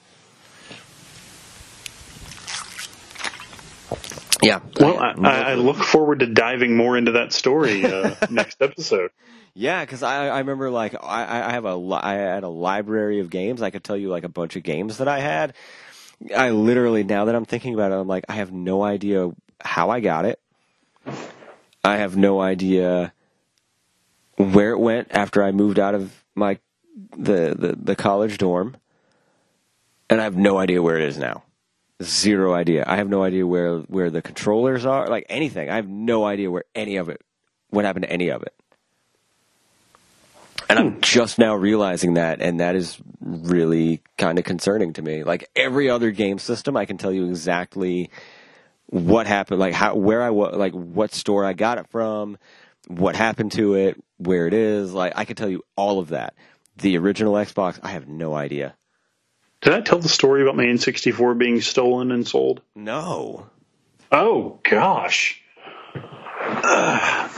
[4.44, 4.60] Yeah.
[4.80, 9.12] Well, I, I, I look forward to diving more into that story uh, next episode.
[9.54, 13.20] Yeah, because I, I remember like I, I have a li- I had a library
[13.20, 13.62] of games.
[13.62, 15.54] I could tell you like a bunch of games that I had.
[16.36, 19.90] I literally now that I'm thinking about it, I'm like I have no idea how
[19.90, 20.40] I got it.
[21.84, 23.14] I have no idea
[24.38, 26.58] where it went after I moved out of my
[27.16, 28.76] the the, the college dorm,
[30.10, 31.44] and I have no idea where it is now.
[32.02, 32.84] Zero idea.
[32.88, 35.08] I have no idea where where the controllers are.
[35.08, 37.22] Like anything, I have no idea where any of it.
[37.70, 38.54] What happened to any of it?
[40.70, 41.02] And I'm hmm.
[41.02, 45.24] just now realizing that, and that is really kind of concerning to me.
[45.24, 48.10] Like every other game system, I can tell you exactly
[48.88, 52.38] what happened, like how, where I was, like what store I got it from,
[52.88, 54.94] what happened to it, where it is.
[54.94, 56.34] Like I can tell you all of that.
[56.78, 58.76] The original Xbox, I have no idea.
[59.64, 62.62] Did I tell the story about my N64 being stolen and sold?
[62.76, 63.48] No.
[64.12, 65.42] Oh gosh.
[65.96, 67.32] Ugh.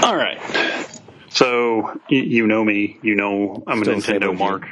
[0.04, 0.38] all right.
[1.30, 2.98] So you, you know me.
[3.02, 4.68] You know I'm Still a Nintendo mark.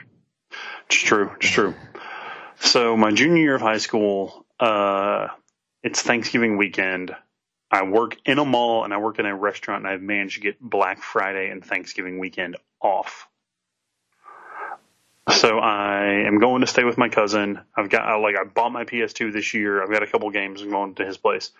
[0.86, 1.32] It's true.
[1.36, 1.74] It's true.
[2.60, 5.28] So my junior year of high school, uh,
[5.82, 7.14] it's Thanksgiving weekend.
[7.70, 10.40] I work in a mall and I work in a restaurant, and I've managed to
[10.40, 13.27] get Black Friday and Thanksgiving weekend off.
[15.30, 17.60] So I am going to stay with my cousin.
[17.76, 19.82] I've got I, like I bought my PS2 this year.
[19.82, 20.62] I've got a couple games.
[20.62, 21.50] I'm going to his place.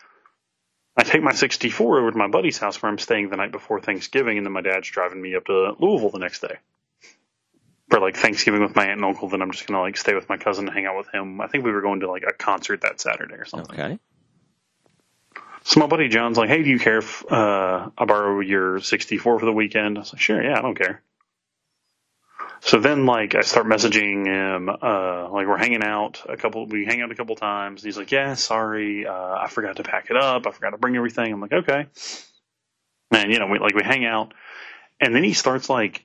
[0.96, 3.80] I take my 64 over to my buddy's house where I'm staying the night before
[3.80, 6.56] Thanksgiving, and then my dad's driving me up to Louisville the next day
[7.88, 9.28] for like Thanksgiving with my aunt and uncle.
[9.28, 11.40] Then I'm just gonna like stay with my cousin and hang out with him.
[11.40, 13.78] I think we were going to like a concert that Saturday or something.
[13.80, 13.98] Okay.
[15.64, 19.38] So my buddy John's like, "Hey, do you care if uh, I borrow your 64
[19.38, 21.02] for the weekend?" I was like, "Sure, yeah, I don't care."
[22.60, 24.68] So then, like, I start messaging him.
[24.68, 26.66] Uh, like, we're hanging out a couple.
[26.66, 27.82] We hang out a couple times.
[27.82, 30.46] And he's like, "Yeah, sorry, uh, I forgot to pack it up.
[30.46, 31.86] I forgot to bring everything." I'm like, "Okay."
[33.10, 34.34] And you know, we like we hang out,
[35.00, 36.04] and then he starts like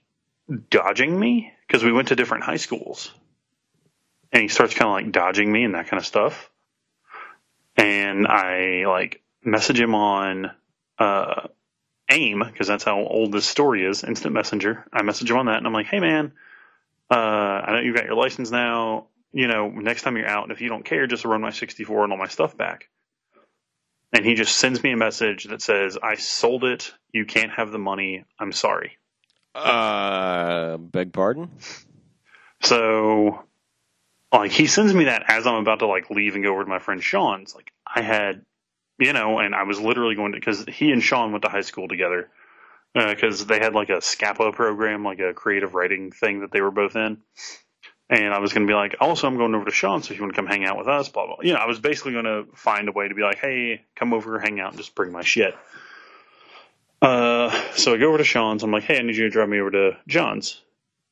[0.69, 3.11] dodging me because we went to different high schools,
[4.31, 6.49] and he starts kind of like dodging me and that kind of stuff.
[7.75, 10.51] And I like message him on
[10.99, 11.47] uh,
[12.13, 14.03] AIM because that's how old this story is.
[14.03, 14.85] Instant Messenger.
[14.93, 16.33] I message him on that, and I'm like, "Hey, man,
[17.09, 19.07] uh, I know you got your license now.
[19.31, 22.13] You know, next time you're out, if you don't care, just run my 64 and
[22.13, 22.89] all my stuff back."
[24.13, 26.93] And he just sends me a message that says, "I sold it.
[27.11, 28.25] You can't have the money.
[28.39, 28.97] I'm sorry."
[29.55, 31.51] Uh, beg pardon?
[32.61, 33.43] So,
[34.31, 36.69] like, he sends me that as I'm about to like leave and go over to
[36.69, 37.53] my friend Sean's.
[37.53, 38.45] Like, I had,
[38.99, 41.61] you know, and I was literally going to because he and Sean went to high
[41.61, 42.29] school together
[42.93, 46.71] because they had like a SCAPA program, like a creative writing thing that they were
[46.71, 47.17] both in.
[48.09, 50.19] And I was going to be like, also, I'm going over to Sean, so if
[50.19, 51.37] you want to come hang out with us, blah blah.
[51.41, 54.13] You know, I was basically going to find a way to be like, hey, come
[54.13, 55.55] over, hang out, and just bring my shit.
[57.01, 58.63] Uh, so I go over to Sean's.
[58.63, 60.61] I'm like, hey, I need you to drive me over to John's.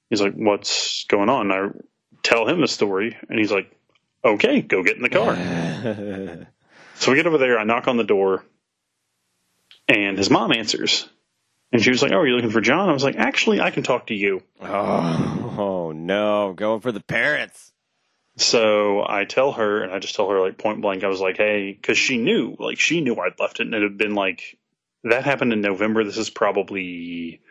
[0.10, 1.52] He's like, what's going on?
[1.52, 1.70] I
[2.24, 3.72] tell him the story, and he's like,
[4.24, 6.48] okay, go get in the car.
[7.02, 7.58] So we get over there.
[7.58, 8.46] I knock on the door,
[9.88, 11.10] and his mom answers.
[11.72, 13.72] And she was like, "Oh, are you looking for John?" I was like, "Actually, I
[13.72, 17.72] can talk to you." Oh, oh no, going for the parents.
[18.38, 21.04] So I tell her, and I just tell her like point blank.
[21.04, 23.82] I was like, "Hey," because she knew, like she knew I'd left it, and it
[23.82, 24.60] had been like
[25.04, 26.04] that happened in November.
[26.04, 27.42] This is probably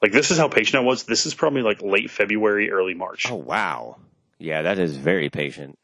[0.00, 1.02] like this is how patient I was.
[1.02, 3.30] This is probably like late February, early March.
[3.30, 3.98] Oh wow,
[4.38, 5.78] yeah, that is very patient.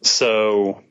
[0.00, 0.82] So,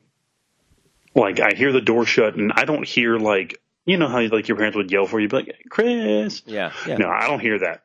[1.14, 4.48] like, I hear the door shut, and I don't hear like you know how like
[4.48, 6.96] your parents would yell for you, be like, "Chris." Yeah, yeah.
[6.96, 7.82] No, I don't hear that.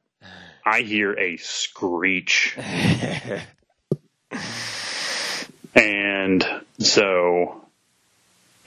[0.65, 2.57] I hear a screech.
[5.75, 6.45] And
[6.79, 7.65] so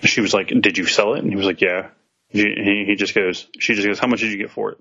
[0.03, 1.89] she was like, "Did you sell it?" And he was like, "Yeah."
[2.29, 4.79] He, he just goes, she just goes, "How much did you get for it?"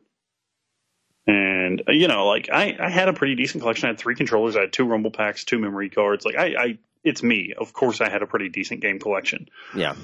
[1.28, 3.88] And you know, like I, I had a pretty decent collection.
[3.88, 6.26] I had three controllers, I had two Rumble Paks, two memory cards.
[6.26, 7.54] Like I, I, it's me.
[7.58, 9.50] Of course, I had a pretty decent game collection.
[9.76, 9.96] yeah.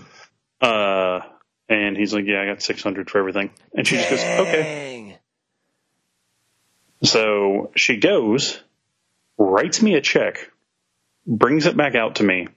[0.59, 1.21] Uh,
[1.69, 5.19] and he's like, "Yeah, I got six hundred for everything." And she just goes, "Okay."
[7.03, 8.59] So she goes,
[9.37, 10.51] writes me a check,
[11.25, 12.47] brings it back out to me,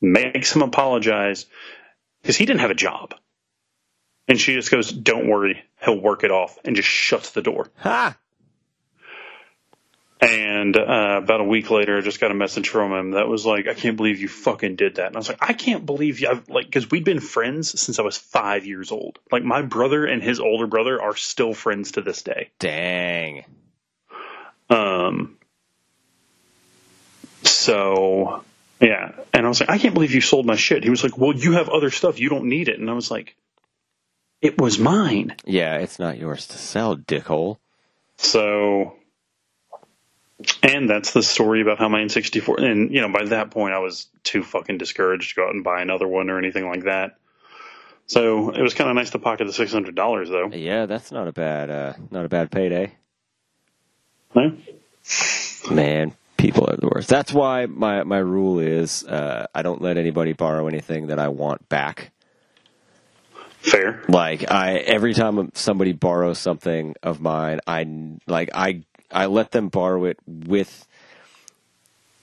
[0.00, 1.46] makes him apologize
[2.22, 3.14] because he didn't have a job.
[4.28, 7.68] And she just goes, Don't worry, he'll work it off, and just shuts the door.
[7.78, 8.16] Ha!
[10.20, 13.46] And uh, about a week later, I just got a message from him that was
[13.46, 15.06] like, I can't believe you fucking did that.
[15.06, 16.28] And I was like, I can't believe you.
[16.28, 19.18] I've, like, because we'd been friends since I was five years old.
[19.32, 22.50] Like, my brother and his older brother are still friends to this day.
[22.58, 23.44] Dang.
[24.68, 25.38] Um,
[27.42, 28.44] so
[28.80, 30.84] yeah, and I was like, I can't believe you sold my shit.
[30.84, 32.18] He was like, Well, you have other stuff.
[32.18, 32.78] You don't need it.
[32.78, 33.36] And I was like,
[34.40, 35.36] It was mine.
[35.44, 37.58] Yeah, it's not yours to sell, dickhole.
[38.16, 38.96] So,
[40.62, 42.62] and that's the story about how my N64.
[42.62, 45.64] And you know, by that point, I was too fucking discouraged to go out and
[45.64, 47.16] buy another one or anything like that.
[48.06, 50.48] So it was kind of nice to pocket the six hundred dollars, though.
[50.48, 52.92] Yeah, that's not a bad, uh, not a bad payday.
[54.34, 54.50] Yeah.
[55.70, 57.08] Man, people are the worst.
[57.08, 61.28] That's why my my rule is uh, I don't let anybody borrow anything that I
[61.28, 62.12] want back.
[63.60, 64.02] Fair.
[64.08, 67.86] Like I every time somebody borrows something of mine, I
[68.26, 70.86] like I I let them borrow it with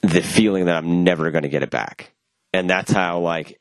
[0.02, 2.12] the feeling that I'm never going to get it back.
[2.54, 3.60] And that's how like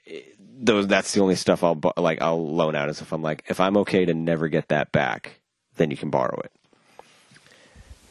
[0.59, 3.61] those that's the only stuff I'll like I'll loan out is if I'm like if
[3.61, 5.41] I'm okay to never get that back,
[5.77, 6.53] then you can borrow it.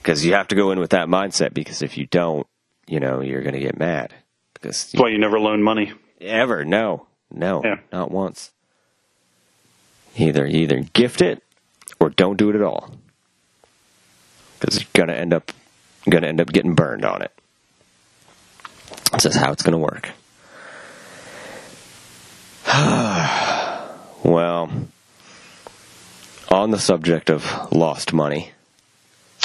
[0.04, 2.46] Cuz you have to go in with that mindset because if you don't,
[2.88, 4.14] you know, you're going to get mad.
[4.54, 5.94] Because That's why you never loan money.
[6.22, 6.64] Ever?
[6.64, 7.78] No, no, Yeah.
[7.92, 8.52] not once.
[10.18, 11.42] Either either gift it
[12.00, 12.92] or don't do it at all,
[14.66, 15.52] because you're gonna end up
[16.10, 17.32] gonna end up getting burned on it.
[19.14, 20.10] This is how it's gonna work.
[24.24, 24.72] well,
[26.50, 28.52] on the subject of lost money,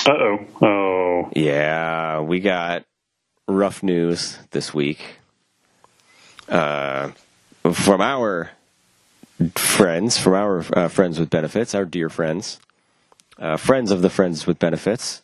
[0.06, 0.38] Uh oh.
[0.62, 1.30] Oh.
[1.34, 2.84] yeah, we got
[3.46, 5.00] rough news this week
[6.48, 7.10] uh,
[7.72, 8.50] from our
[9.54, 12.58] friends, from our uh, friends with benefits, our dear friends,
[13.40, 15.22] uh, friends of the friends with benefits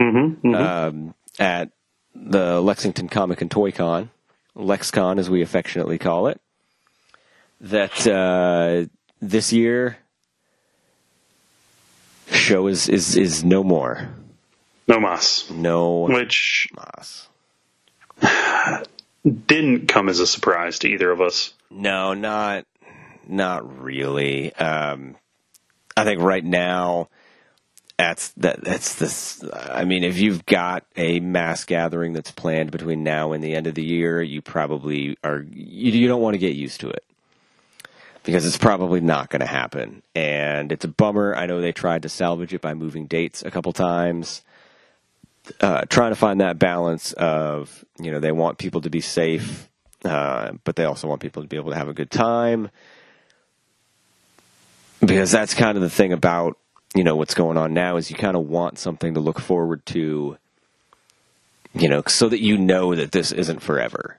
[0.00, 0.54] Mm-hmm.
[0.54, 1.70] um, at
[2.14, 4.10] the Lexington Comic and Toy Con,
[4.56, 6.40] LexCon as we affectionately call it,
[7.60, 8.86] that uh,
[9.20, 9.98] this year
[12.30, 14.08] show is, is, is no more.
[14.88, 15.50] no mas.
[15.50, 17.28] No Which mas.
[19.24, 21.52] didn't come as a surprise to either of us.
[21.70, 22.64] No, not
[23.28, 24.54] not really.
[24.54, 25.16] Um,
[25.96, 27.08] I think right now
[28.00, 29.44] that's that that's this.
[29.52, 33.66] I mean, if you've got a mass gathering that's planned between now and the end
[33.66, 35.44] of the year, you probably are.
[35.52, 37.04] You, you don't want to get used to it
[38.22, 41.34] because it's probably not going to happen, and it's a bummer.
[41.34, 44.42] I know they tried to salvage it by moving dates a couple times.
[45.60, 49.68] Uh, trying to find that balance of you know they want people to be safe,
[50.06, 52.70] uh, but they also want people to be able to have a good time
[55.00, 56.56] because that's kind of the thing about
[56.94, 59.84] you know what's going on now is you kind of want something to look forward
[59.86, 60.36] to
[61.74, 64.16] you know so that you know that this isn't forever.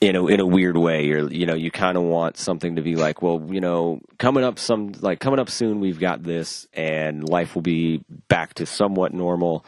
[0.00, 2.82] In a in a weird way you're you know you kind of want something to
[2.82, 6.66] be like well you know coming up some like coming up soon we've got this
[6.74, 9.64] and life will be back to somewhat normal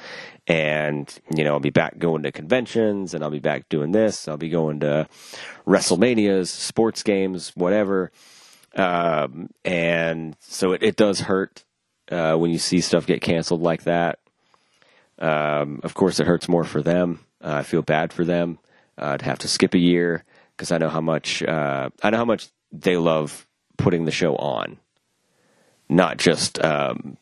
[0.48, 4.26] and you know I'll be back going to conventions and I'll be back doing this.
[4.26, 5.08] I'll be going to
[5.68, 8.10] WrestleManias sports games whatever
[8.74, 11.64] um, and so it, it does hurt
[12.10, 14.18] uh, when you see stuff get canceled like that.
[15.18, 17.20] Um, of course, it hurts more for them.
[17.42, 18.58] Uh, I feel bad for them
[18.98, 20.24] uh, to have to skip a year
[20.56, 23.46] because I know how much uh, I know how much they love
[23.76, 24.78] putting the show on,
[25.88, 27.16] not just um,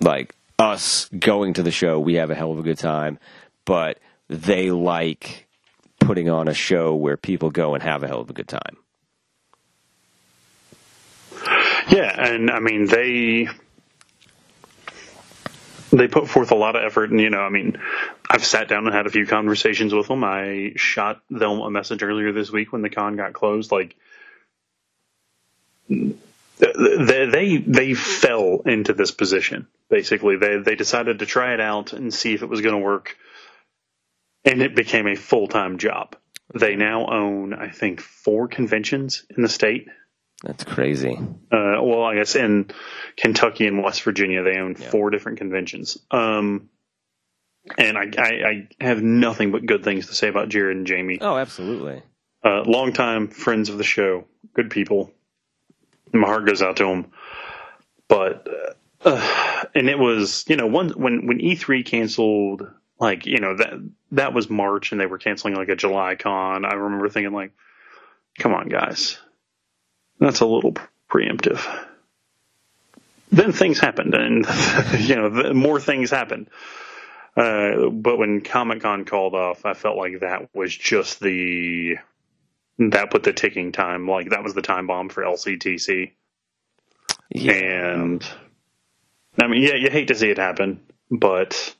[0.00, 2.00] like us going to the show.
[2.00, 3.18] We have a hell of a good time,
[3.64, 5.46] but they like
[6.00, 8.76] putting on a show where people go and have a hell of a good time.
[11.88, 13.48] Yeah, and I mean they
[15.92, 17.78] they put forth a lot of effort, and you know, I mean,
[18.28, 20.24] I've sat down and had a few conversations with them.
[20.24, 23.70] I shot them a message earlier this week when the con got closed.
[23.72, 23.96] Like
[25.88, 30.36] they they they fell into this position basically.
[30.36, 33.16] They they decided to try it out and see if it was going to work,
[34.44, 36.16] and it became a full time job.
[36.54, 39.88] They now own, I think, four conventions in the state.
[40.42, 41.16] That's crazy.
[41.16, 42.70] Uh, well, I guess in
[43.16, 44.90] Kentucky and West Virginia, they own yeah.
[44.90, 45.98] four different conventions.
[46.10, 46.68] Um,
[47.78, 51.18] and I, I, I, have nothing but good things to say about Jared and Jamie.
[51.20, 52.02] Oh, absolutely.
[52.44, 54.24] Uh, longtime friends of the show,
[54.54, 55.10] good people.
[56.12, 57.10] My heart goes out to them.
[58.06, 58.46] But,
[59.04, 62.70] uh, and it was, you know, one, when, when E3 canceled,
[63.00, 63.72] like, you know, that,
[64.12, 66.64] that was March and they were canceling like a July con.
[66.64, 67.52] I remember thinking like,
[68.38, 69.18] come on guys
[70.18, 70.74] that's a little
[71.10, 71.64] preemptive.
[73.32, 74.46] Then things happened, and
[74.98, 76.48] you know more things happened.
[77.36, 81.96] Uh, but when Comic Con called off, I felt like that was just the
[82.78, 84.08] that put the ticking time.
[84.08, 86.12] Like that was the time bomb for LCTC.
[87.30, 87.52] Yeah.
[87.94, 88.26] And
[89.40, 91.74] I mean, yeah, you hate to see it happen, but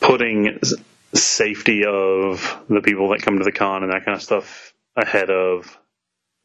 [0.00, 0.60] putting
[1.14, 5.30] safety of the people that come to the con and that kind of stuff ahead
[5.30, 5.78] of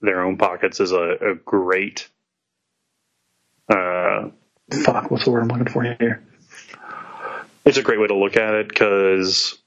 [0.01, 2.07] their own pockets is a, a great
[3.69, 4.29] uh,
[4.83, 5.11] fuck.
[5.11, 6.23] What's the word I'm looking for here?
[7.65, 9.57] It's a great way to look at it because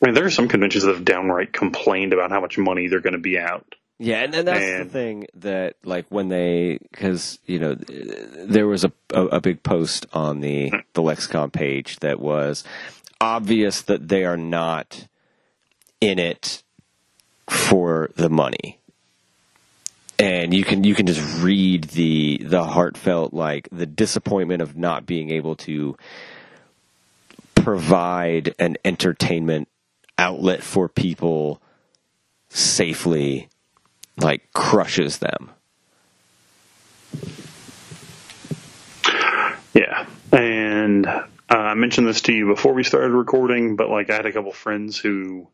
[0.00, 3.00] I mean there are some conventions that have downright complained about how much money they're
[3.00, 3.74] going to be out.
[3.98, 8.66] Yeah, and, and that's and, the thing that like when they because you know there
[8.66, 12.64] was a, a, a big post on the the lexicon page that was
[13.20, 15.06] obvious that they are not
[16.00, 16.62] in it
[17.48, 18.80] for the money
[20.22, 25.04] and you can you can just read the the heartfelt like the disappointment of not
[25.04, 25.96] being able to
[27.56, 29.66] provide an entertainment
[30.16, 31.60] outlet for people
[32.48, 33.48] safely
[34.16, 35.50] like crushes them.
[39.74, 40.06] Yeah.
[40.30, 44.26] And uh, i mentioned this to you before we started recording but like i had
[44.26, 45.48] a couple friends who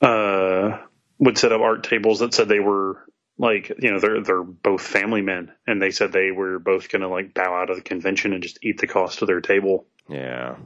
[0.00, 0.78] uh
[1.18, 3.04] would set up art tables that said they were
[3.38, 7.02] like you know they're they're both family men and they said they were both going
[7.02, 9.86] to like bow out of the convention and just eat the cost of their table.
[10.08, 10.56] Yeah.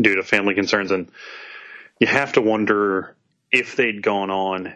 [0.00, 1.10] Due to family concerns and
[1.98, 3.16] you have to wonder
[3.52, 4.74] if they'd gone on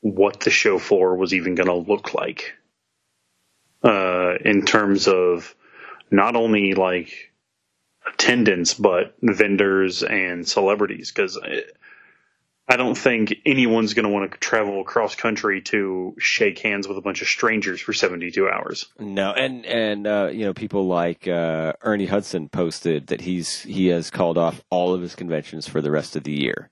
[0.00, 2.54] what the show floor was even going to look like.
[3.82, 5.54] Uh, in terms of
[6.10, 7.32] not only like
[8.06, 11.38] attendance but vendors and celebrities because
[12.66, 16.96] I don't think anyone's going to want to travel across country to shake hands with
[16.96, 18.86] a bunch of strangers for 72 hours.
[18.98, 23.88] No, and and uh, you know people like uh, Ernie Hudson posted that he's he
[23.88, 26.70] has called off all of his conventions for the rest of the year.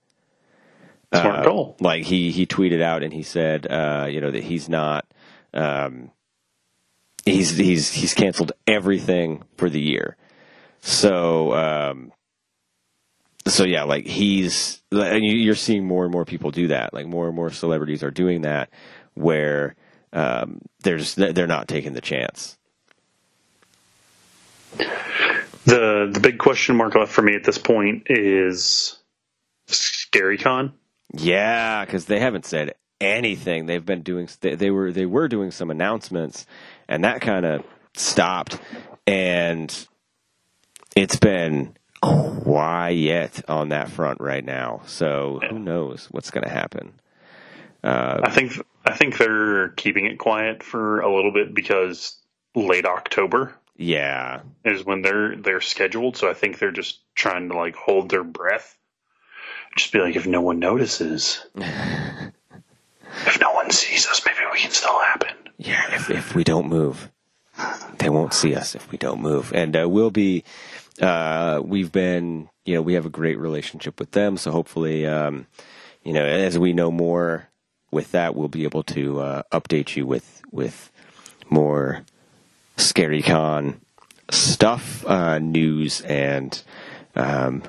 [1.12, 1.76] Smart uh, goal.
[1.78, 5.05] Like he he tweeted out and he said uh, you know that he's not
[5.53, 6.11] um,
[7.26, 10.16] he's he's he's canceled everything for the year.
[10.80, 12.12] So um,
[13.47, 16.95] so yeah, like he's, and you're seeing more and more people do that.
[16.95, 18.70] Like more and more celebrities are doing that,
[19.14, 19.74] where
[20.12, 22.57] um, there's they're not taking the chance.
[25.64, 28.99] The the big question mark left for me at this point is
[29.68, 30.72] ScaryCon.
[31.14, 33.66] Yeah, because they haven't said anything.
[33.66, 36.47] They've been doing they, they were they were doing some announcements,
[36.88, 37.64] and that kind of
[37.95, 38.59] stopped,
[39.07, 39.86] and
[40.97, 44.82] it's been quiet on that front right now.
[44.86, 46.92] So who knows what's going to happen?
[47.82, 52.16] Uh, I think I think they're keeping it quiet for a little bit because
[52.55, 56.16] late October, yeah, is when they're they're scheduled.
[56.16, 58.76] So I think they're just trying to like hold their breath.
[59.76, 64.70] Just be like, if no one notices, if no one sees us, maybe we can
[64.70, 65.34] still happen.
[65.57, 67.11] Yeah, if if we don't move,
[67.98, 70.44] they won't see us if we don't move, and uh, we'll be
[71.01, 74.36] uh, we've been, you know, we have a great relationship with them.
[74.36, 75.47] So hopefully, um,
[76.03, 77.49] you know, as we know more
[77.90, 80.90] with that, we'll be able to uh, update you with with
[81.49, 82.05] more
[82.76, 83.80] scary con
[84.30, 86.62] stuff, uh, news, and
[87.14, 87.62] um,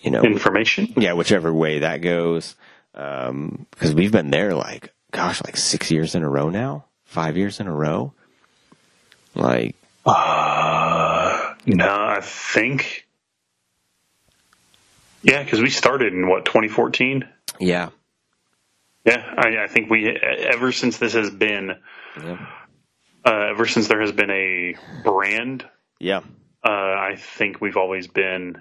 [0.00, 0.92] you know, information.
[0.96, 2.56] Yeah, whichever way that goes.
[2.92, 7.36] because um, we've been there like gosh, like six years in a row now, five
[7.36, 8.12] years in a row.
[9.34, 9.74] Like,
[10.04, 10.12] uh,
[11.66, 13.06] no, I think,
[15.22, 17.28] yeah, because we started in what 2014.
[17.58, 17.90] Yeah,
[19.04, 21.76] yeah, I, I, think we ever since this has been,
[22.22, 22.46] yeah.
[23.24, 25.64] uh, ever since there has been a brand.
[25.98, 26.20] Yeah,
[26.64, 28.60] uh, I think we've always been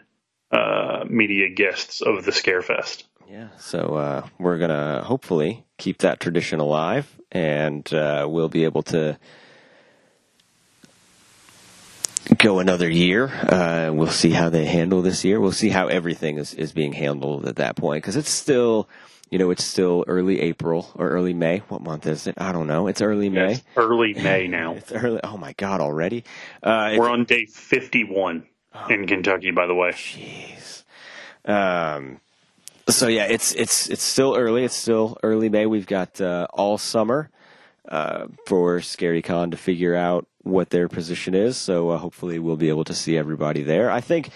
[0.52, 3.04] uh, media guests of the Scarefest.
[3.30, 8.84] Yeah, so uh, we're gonna hopefully keep that tradition alive, and uh, we'll be able
[8.84, 9.18] to
[12.46, 13.26] go another year.
[13.26, 15.40] Uh, we'll see how they handle this year.
[15.40, 18.88] We'll see how everything is, is being handled at that point because it's still,
[19.32, 21.60] you know, it's still early April or early May.
[21.70, 22.36] What month is it?
[22.38, 22.86] I don't know.
[22.88, 23.54] It's early May.
[23.54, 24.74] It's early May now.
[24.76, 25.20] it's early.
[25.24, 25.82] Oh my God!
[25.82, 26.24] Already.
[26.62, 29.90] Uh, We're on day fifty-one oh, in Kentucky, by the way.
[29.92, 30.84] Jeez.
[31.46, 32.20] Um,
[32.88, 34.64] so yeah, it's it's it's still early.
[34.64, 35.66] It's still early May.
[35.66, 37.32] We've got uh, all summer
[37.90, 41.58] uh, for Scary Con to figure out what their position is.
[41.58, 43.90] So uh, hopefully we'll be able to see everybody there.
[43.90, 44.30] I think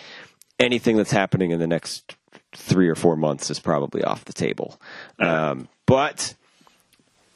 [0.60, 2.16] anything that's happening in the next
[2.54, 4.82] three or four months is probably off the table.
[5.20, 6.34] Um, but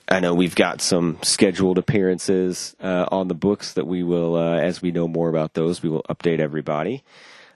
[0.10, 4.58] I know we've got some scheduled appearances uh, on the books that we will, uh,
[4.58, 7.04] as we know more about those, we will update everybody.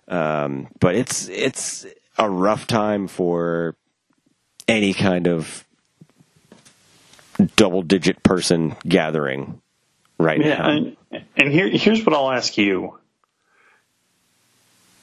[0.08, 1.86] Um, but it's it's
[2.18, 3.76] a rough time for
[4.68, 5.66] any kind of
[7.56, 9.62] double digit person gathering
[10.18, 10.70] right yeah, now.
[10.70, 10.98] And,
[11.36, 13.00] and here, here's what I'll ask you.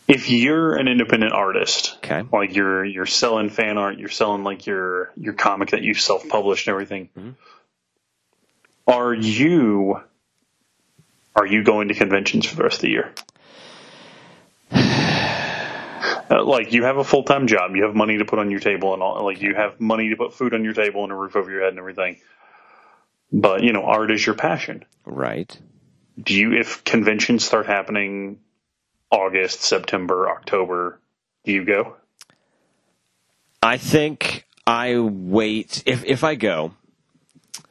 [0.07, 2.25] If you're an independent artist, okay.
[2.31, 6.29] like you're you're selling fan art, you're selling like your your comic that you self
[6.29, 7.31] published and everything, mm-hmm.
[8.87, 9.99] are you
[11.35, 13.15] are you going to conventions for the rest of the year?
[16.31, 18.59] Uh, like you have a full time job, you have money to put on your
[18.59, 19.23] table, and all.
[19.25, 21.61] Like you have money to put food on your table and a roof over your
[21.61, 22.17] head and everything.
[23.35, 25.59] But you know, art is your passion, right?
[26.23, 28.39] Do you, if conventions start happening,
[29.11, 31.01] August, September, October,
[31.43, 31.97] do you go?
[33.61, 35.83] I think I wait.
[35.85, 36.75] If if I go,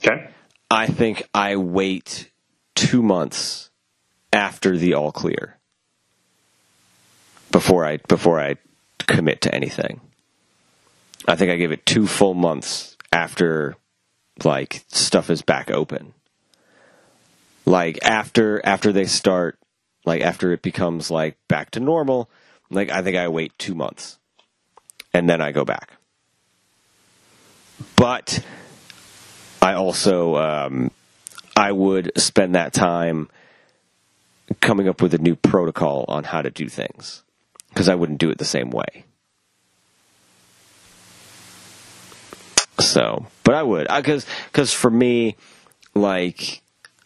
[0.03, 0.29] okay.
[0.69, 2.29] I think I wait
[2.75, 3.69] two months
[4.33, 5.57] after the all clear
[7.51, 8.57] before I before I
[8.99, 10.01] commit to anything.
[11.25, 13.77] I think I give it two full months after
[14.43, 16.13] like stuff is back open.
[17.65, 19.57] Like after after they start
[20.05, 22.29] like after it becomes like back to normal,
[22.69, 24.17] like I think I wait 2 months
[25.13, 25.91] and then I go back.
[27.95, 28.43] But
[29.61, 30.91] I also um,
[31.55, 33.29] I would spend that time
[34.59, 37.23] coming up with a new protocol on how to do things
[37.69, 39.05] because I wouldn't do it the same way.
[42.79, 45.35] So, but I would, because because for me,
[45.93, 46.61] like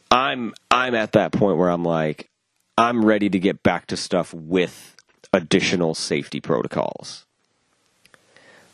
[0.09, 2.29] I'm I'm at that point where I'm like
[2.77, 4.95] I'm ready to get back to stuff with
[5.33, 7.25] additional safety protocols.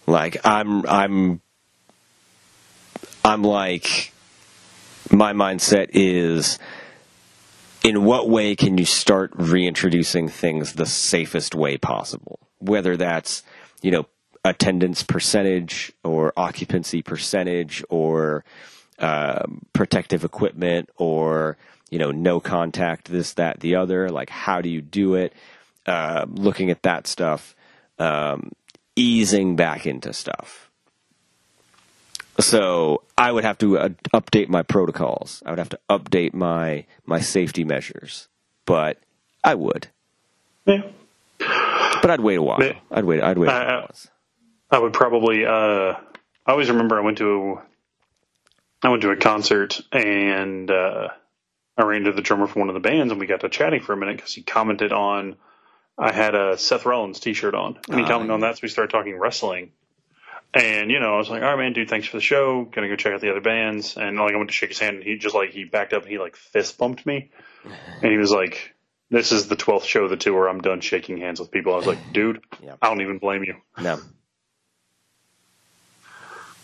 [0.06, 1.42] Like I'm I'm
[3.26, 4.14] I'm like
[5.12, 6.60] my mindset is
[7.84, 12.40] in what way can you start reintroducing things the safest way possible?
[12.60, 13.44] Whether that's,
[13.82, 14.06] you know,
[14.46, 18.44] attendance percentage or occupancy percentage or
[19.00, 21.58] uh, protective equipment or,
[21.90, 24.10] you know, no contact, this, that, the other.
[24.10, 25.34] Like, how do you do it?
[25.86, 27.56] Uh, looking at that stuff,
[28.00, 28.52] um,
[28.96, 30.70] easing back into stuff.
[32.40, 35.44] So I would have to uh, update my protocols.
[35.46, 38.28] I would have to update my my safety measures.
[38.66, 38.98] But
[39.44, 39.88] I would.
[40.66, 40.84] Yeah.
[41.38, 42.60] But I'd wait a while.
[42.90, 43.22] I'd wait.
[43.22, 43.50] I'd wait.
[44.74, 45.46] I would probably.
[45.46, 45.94] Uh,
[46.46, 47.62] I always remember I went to.
[48.82, 51.10] I went to a concert and uh,
[51.78, 53.82] I ran into the drummer for one of the bands and we got to chatting
[53.82, 55.36] for a minute because he commented on.
[55.98, 58.56] I had a Seth Rollins T-shirt on, and he commented on that.
[58.56, 59.74] So we started talking wrestling,
[60.56, 62.66] and you know, I was like, "All right, man, dude, thanks for the show.
[62.66, 64.98] Gonna go check out the other bands." And like, I went to shake his hand,
[64.98, 67.30] and he just like he backed up and he like fist bumped me,
[67.64, 68.74] and he was like,
[69.12, 70.50] "This is the twelfth show of the tour.
[70.50, 72.74] I'm done shaking hands with people." I was like, "Dude, yeah.
[72.82, 74.00] I don't even blame you." No.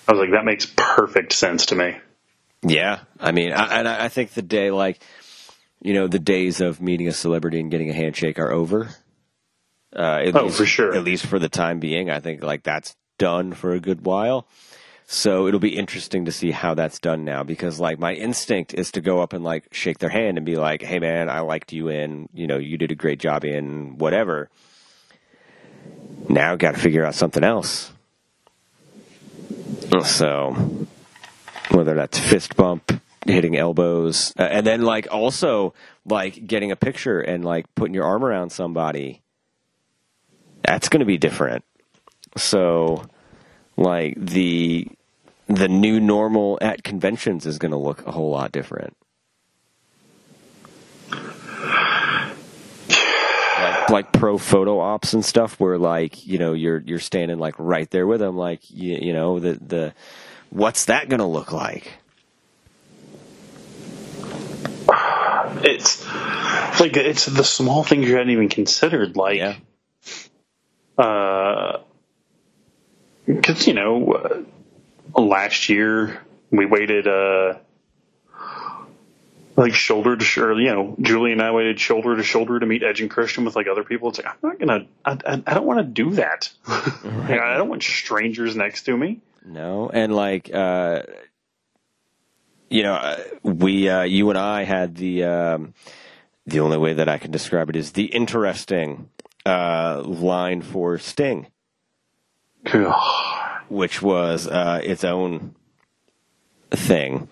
[0.09, 1.95] I was like, "That makes perfect sense to me."
[2.63, 5.01] Yeah, I mean, I, and I think the day, like,
[5.81, 8.89] you know, the days of meeting a celebrity and getting a handshake are over.
[9.95, 10.95] Uh, oh, least, for sure.
[10.95, 14.47] At least for the time being, I think like that's done for a good while.
[15.05, 18.91] So it'll be interesting to see how that's done now because like my instinct is
[18.91, 21.71] to go up and like shake their hand and be like, "Hey man, I liked
[21.71, 24.49] you in, you know, you did a great job in whatever."
[26.27, 27.91] Now got to figure out something else.
[30.03, 30.87] So
[31.71, 35.73] whether that's fist bump, hitting elbows, uh, and then like also
[36.05, 39.21] like getting a picture and like putting your arm around somebody.
[40.63, 41.63] That's going to be different.
[42.37, 43.05] So
[43.77, 44.87] like the
[45.47, 48.95] the new normal at conventions is going to look a whole lot different.
[53.89, 57.89] Like, pro photo ops and stuff, where like you know you're you're standing like right
[57.91, 59.93] there with them, like you, you know the the
[60.49, 61.93] what's that going to look like?
[65.63, 66.05] It's
[66.79, 69.55] like it's the small things you hadn't even considered, like Yeah.
[70.97, 71.79] uh,
[73.25, 74.45] because you know,
[75.15, 76.21] uh, last year
[76.51, 77.55] we waited uh,
[79.59, 80.59] like shoulder to shoulder.
[80.59, 83.55] You know, Julie and I waited shoulder to shoulder to meet Edge and Christian with
[83.55, 84.09] like other people.
[84.09, 84.87] It's like I'm not gonna.
[85.05, 86.49] I, don't want to do that.
[87.29, 89.19] Like, I don't want strangers next to me.
[89.45, 91.03] No, and like uh,
[92.69, 95.73] you know, uh, we uh, you and I had the um,
[96.45, 99.09] the only way that I can describe it is the interesting
[99.45, 101.47] uh, line for Sting,
[103.69, 105.55] which was uh, its own
[106.71, 107.27] thing.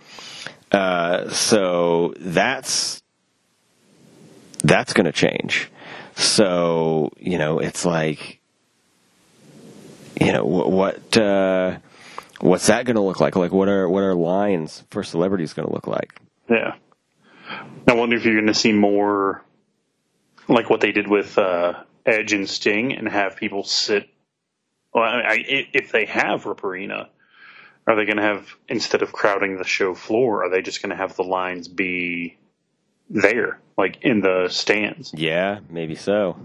[0.72, 3.02] Uh, so that's
[4.64, 5.72] that's going to change.
[6.16, 8.40] So you know, it's like
[10.20, 10.72] you know what.
[10.72, 11.78] what uh,
[12.40, 13.36] What's that going to look like?
[13.36, 16.22] Like, what are what are lines for celebrities going to look like?
[16.48, 16.76] Yeah.
[17.88, 19.44] I wonder if you're going to see more
[20.48, 24.10] like what they did with uh, Edge and Sting and have people sit.
[24.94, 27.10] Well, I, I, if they have Rupp Arena,
[27.88, 30.90] are they going to have, instead of crowding the show floor, are they just going
[30.90, 32.38] to have the lines be
[33.10, 35.14] there, like in the stands?
[35.16, 36.38] Yeah, maybe so.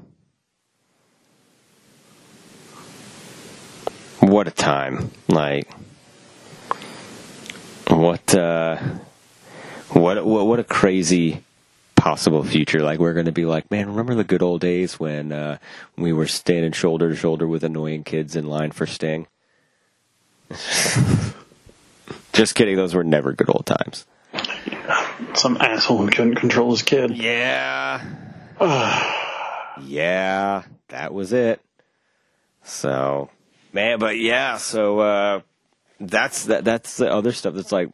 [4.20, 5.10] What a time!
[5.26, 5.68] Like,
[7.88, 8.76] what uh,
[9.88, 11.42] what what what a crazy
[11.96, 12.82] possible future.
[12.82, 15.58] Like, we're going to be like, man, remember the good old days when uh,
[15.96, 19.26] we were standing shoulder to shoulder with annoying kids in line for Sting?
[22.32, 22.76] Just kidding.
[22.76, 24.06] Those were never good old times.
[25.34, 27.16] Some asshole who couldn't control his kid.
[27.16, 28.04] Yeah.
[29.82, 31.60] yeah, that was it.
[32.64, 33.30] So,
[33.72, 35.40] man, but yeah, so uh
[36.00, 37.90] that's that that's the other stuff that's like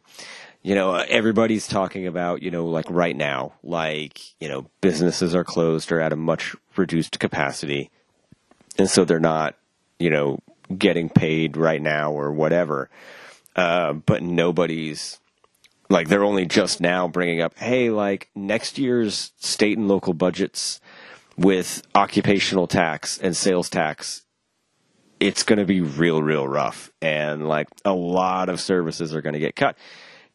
[0.61, 5.45] you know, everybody's talking about, you know, like right now, like, you know, businesses are
[5.45, 7.89] closed or at a much reduced capacity.
[8.77, 9.55] And so they're not,
[9.99, 10.39] you know,
[10.75, 12.89] getting paid right now or whatever.
[13.55, 15.19] Uh, but nobody's
[15.89, 20.79] like they're only just now bringing up, hey, like next year's state and local budgets
[21.37, 24.23] with occupational tax and sales tax,
[25.19, 29.33] it's going to be real, real rough, and like a lot of services are going
[29.33, 29.77] to get cut.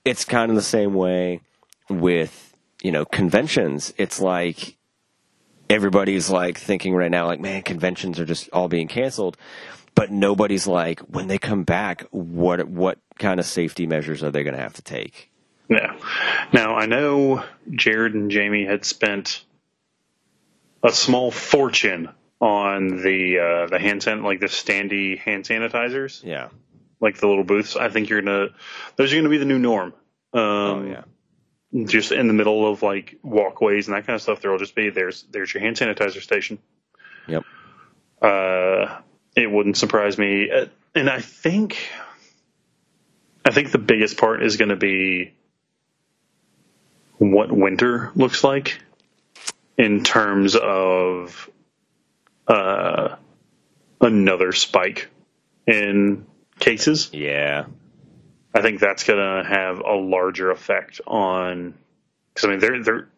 [0.04, 1.40] It's kind of the same way
[1.88, 3.94] with you know conventions.
[3.96, 4.76] It's like
[5.70, 9.36] everybody's like thinking right now, like man, conventions are just all being canceled.
[9.94, 14.42] But nobody's like, when they come back, what what kind of safety measures are they
[14.42, 15.30] going to have to take?
[15.68, 15.96] Yeah.
[16.52, 19.44] Now I know Jared and Jamie had spent
[20.82, 26.48] a small fortune on the uh, the hand san- like the standy hand sanitizers, Yeah.
[27.00, 27.76] like the little booths.
[27.76, 28.48] I think you're gonna
[28.96, 29.94] those are gonna be the new norm.
[30.34, 31.84] Um, Oh yeah.
[31.86, 34.90] Just in the middle of like walkways and that kind of stuff, there'll just be
[34.90, 36.58] there's there's your hand sanitizer station.
[37.26, 37.44] Yep.
[38.20, 38.98] Uh,
[39.36, 41.76] it wouldn't surprise me, Uh, and I think
[43.44, 45.34] I think the biggest part is going to be
[47.18, 48.80] what winter looks like
[49.76, 51.50] in terms of
[52.48, 53.16] uh,
[54.00, 55.08] another spike
[55.66, 56.26] in
[56.58, 57.10] cases.
[57.12, 57.66] Yeah.
[58.54, 61.74] I think that's going to have a larger effect on.
[62.32, 63.08] Because I mean, they're they're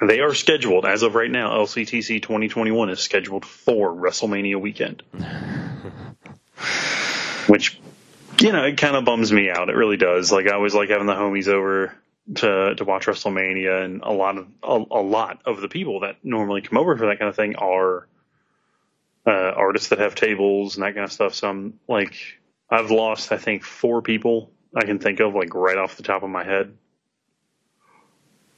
[0.00, 1.58] they are scheduled as of right now.
[1.58, 5.02] LCTC 2021 is scheduled for WrestleMania weekend,
[7.46, 7.80] which
[8.40, 9.68] you know it kind of bums me out.
[9.68, 10.32] It really does.
[10.32, 11.94] Like I always like having the homies over
[12.36, 16.16] to to watch WrestleMania, and a lot of a, a lot of the people that
[16.24, 18.08] normally come over for that kind of thing are
[19.26, 21.34] uh, artists that have tables and that kind of stuff.
[21.34, 22.14] So I'm like,
[22.68, 26.24] I've lost I think four people I can think of like right off the top
[26.24, 26.76] of my head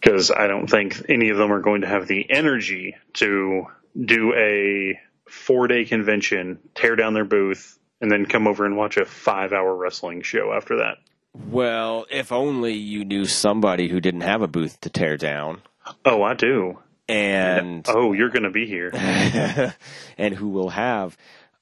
[0.07, 3.66] because I don't think any of them are going to have the energy to
[4.00, 8.96] do a four day convention, tear down their booth, and then come over and watch
[8.98, 10.98] a five hour wrestling show after that.
[11.34, 15.61] Well, if only you knew somebody who didn't have a booth to tear down,
[16.04, 16.78] Oh, I do.
[17.09, 18.90] and Oh, you're going to be here.
[20.18, 21.16] and who will have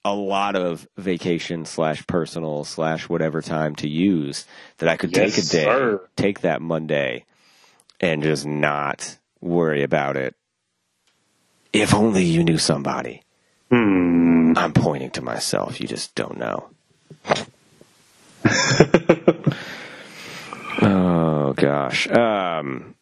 [0.04, 4.46] a lot of vacation slash personal slash whatever time to use
[4.78, 6.06] that I could take a day, sir.
[6.14, 7.24] take that Monday,
[8.04, 10.34] and just not worry about it.
[11.72, 13.22] If only you knew somebody.
[13.70, 14.52] Hmm.
[14.56, 15.80] I'm pointing to myself.
[15.80, 16.68] You just don't know.
[20.82, 22.06] oh gosh.
[22.10, 22.94] Um,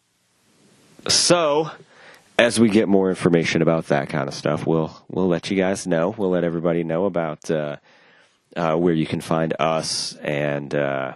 [1.08, 1.68] so,
[2.38, 5.84] as we get more information about that kind of stuff, we'll we'll let you guys
[5.84, 6.14] know.
[6.16, 7.78] We'll let everybody know about uh,
[8.54, 11.14] uh, where you can find us and uh,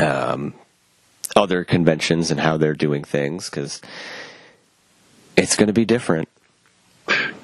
[0.00, 0.54] um,
[1.36, 3.80] other conventions and how they're doing things because
[5.36, 6.28] it's going to be different.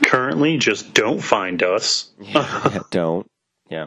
[0.05, 2.11] Currently, just don't find us.
[2.19, 3.31] yeah, don't.
[3.69, 3.87] Yeah.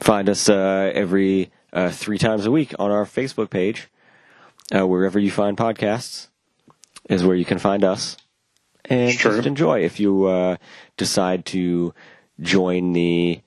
[0.00, 3.88] Find us uh, every uh, three times a week on our Facebook page.
[4.74, 6.28] Uh, wherever you find podcasts
[7.10, 8.16] is where you can find us.
[8.86, 9.36] And true.
[9.36, 9.84] just enjoy.
[9.84, 10.56] If you uh,
[10.96, 11.94] decide to
[12.40, 13.40] join the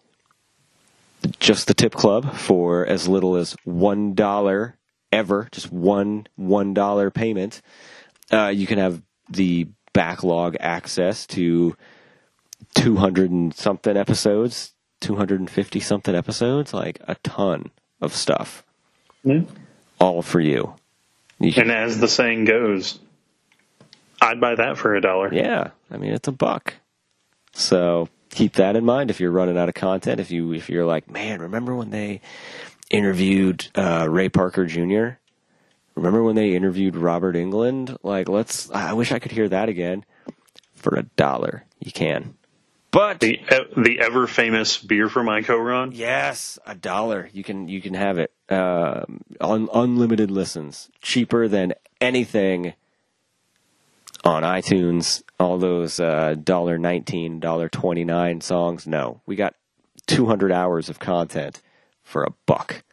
[1.40, 4.78] just the tip club for as little as one dollar
[5.12, 7.62] ever, just one one dollar payment,
[8.32, 11.76] uh, you can have the backlog access to
[12.76, 18.64] 200 and something episodes, 250 something episodes, like a ton of stuff,
[19.24, 19.42] Yeah.
[20.00, 20.76] all for you.
[21.40, 23.00] You can- And as the saying goes,
[24.22, 25.34] I'd buy that for a dollar.
[25.34, 26.76] yeah, I mean it's a buck.
[27.54, 30.20] So keep that in mind if you're running out of content.
[30.20, 32.22] If you if you're like, man, remember when they
[32.90, 35.18] interviewed uh, Ray Parker Jr.
[35.96, 37.98] Remember when they interviewed Robert Englund?
[38.04, 38.70] Like, let's.
[38.72, 40.06] I wish I could hear that again
[40.76, 41.66] for a dollar.
[41.80, 42.36] You can,
[42.92, 45.92] but The e- the ever famous beer for my co-run.
[45.94, 47.30] Yes, a dollar.
[47.34, 48.32] You can you can have it.
[48.50, 52.74] Um, un, unlimited listens, cheaper than anything
[54.24, 55.24] on iTunes.
[55.40, 58.86] All those uh, dollar nineteen, dollar twenty nine songs.
[58.88, 59.56] No, we got
[60.06, 61.62] two hundred hours of content
[62.08, 62.84] for a buck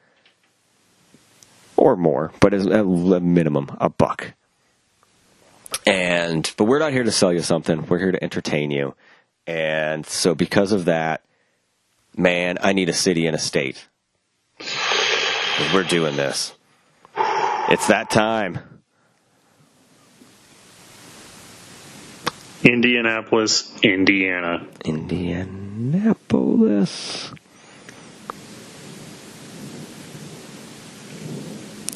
[1.76, 4.34] or more, but as a minimum, a buck.
[5.86, 7.86] And but we're not here to sell you something.
[7.86, 8.94] We're here to entertain you.
[9.46, 11.22] And so because of that,
[12.16, 13.86] man, I need a city and a state.
[15.72, 16.54] We're doing this.
[17.68, 18.58] It's that time.
[22.64, 24.66] Indianapolis, Indiana.
[24.84, 27.32] Indianapolis.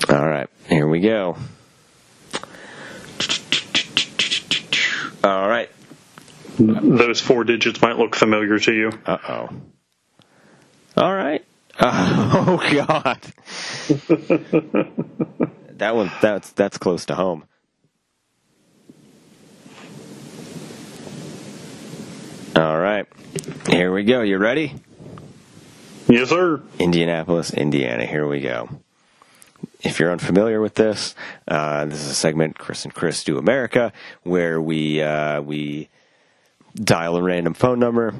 [0.08, 1.36] All right, here we go.
[5.24, 5.68] All right.
[6.58, 8.92] Those four digits might look familiar to you.
[9.04, 9.48] Uh oh.
[10.96, 11.44] All right.
[11.80, 13.20] Oh God.
[15.78, 16.10] that one.
[16.20, 17.44] That's that's close to home.
[22.56, 23.06] All right.
[23.68, 24.22] Here we go.
[24.22, 24.74] You ready?
[26.08, 26.62] Yes, sir.
[26.78, 28.06] Indianapolis, Indiana.
[28.06, 28.68] Here we go.
[29.80, 31.14] If you're unfamiliar with this,
[31.46, 33.92] uh, this is a segment Chris and Chris do America,
[34.24, 35.88] where we uh, we
[36.74, 38.14] dial a random phone number,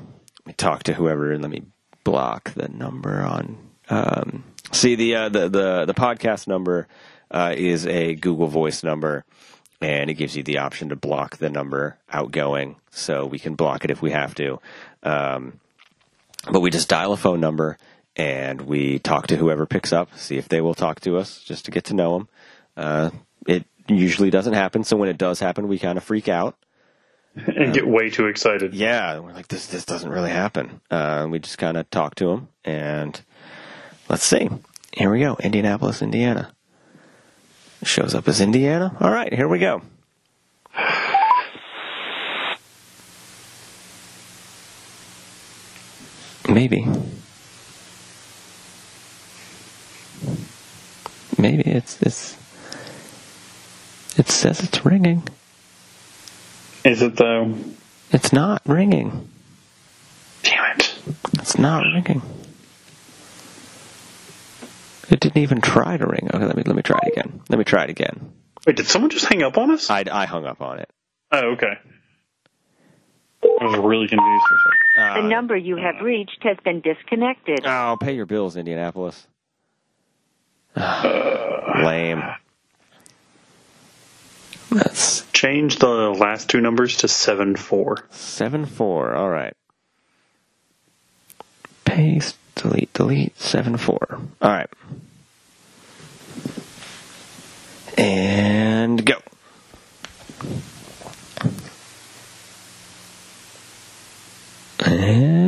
[0.47, 1.33] we talk to whoever.
[1.33, 1.65] and Let me
[2.05, 3.59] block the number on.
[3.91, 6.87] Um, see the uh, the the the podcast number
[7.31, 9.25] uh, is a Google Voice number,
[9.81, 13.85] and it gives you the option to block the number outgoing, so we can block
[13.85, 14.61] it if we have to.
[15.03, 15.59] Um,
[16.51, 17.79] but we just dial a phone number
[18.19, 21.67] and we talk to whoever picks up, see if they will talk to us, just
[21.67, 22.29] to get to know them.
[22.77, 23.11] Uh,
[23.47, 26.57] it usually doesn't happen, so when it does happen, we kind of freak out.
[27.47, 28.75] And get way too excited.
[28.75, 30.81] Yeah, we're like, this this doesn't really happen.
[30.91, 33.21] Uh, we just kind of talk to them, and
[34.09, 34.49] let's see.
[34.93, 36.53] Here we go, Indianapolis, Indiana.
[37.85, 38.97] Shows up as Indiana.
[38.99, 39.83] All right, here we go.
[46.49, 46.85] Maybe.
[51.39, 52.37] Maybe it's it's.
[54.19, 55.23] It says it's ringing.
[56.85, 57.55] Is it though?
[58.11, 59.29] It's not ringing.
[60.43, 60.99] Damn it.
[61.35, 62.23] It's not ringing.
[65.11, 66.29] It didn't even try to ring.
[66.33, 67.41] Okay, let me let me try it again.
[67.49, 68.33] Let me try it again.
[68.67, 69.89] Wait, did someone just hang up on us?
[69.89, 70.91] I, I hung up on it.
[71.31, 71.79] Oh, okay.
[73.43, 75.23] I was really confused for a second.
[75.25, 77.61] The number you have reached has been disconnected.
[77.65, 79.27] Oh, pay your bills, Indianapolis.
[81.85, 82.23] Lame.
[84.71, 87.97] That's Change the last two numbers to seven four.
[88.11, 89.15] seven four.
[89.15, 89.55] All right.
[91.85, 94.21] Paste, delete, delete, seven four.
[94.43, 94.71] All right.
[97.97, 99.17] And go.
[104.85, 105.48] And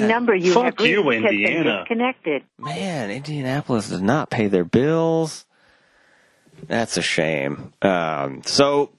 [0.00, 1.78] The number you Fuck have reached you, has been Indiana.
[1.80, 2.42] disconnected.
[2.58, 5.44] Man, Indianapolis does not pay their bills.
[6.66, 7.72] That's a shame.
[7.82, 8.90] Um, so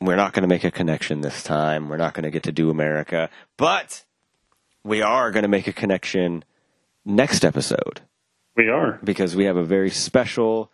[0.00, 1.88] we're not going to make a connection this time.
[1.88, 4.04] We're not going to get to do America, but
[4.84, 6.44] we are going to make a connection
[7.04, 8.00] next episode
[8.56, 8.98] We are.
[9.04, 10.70] because we have a very special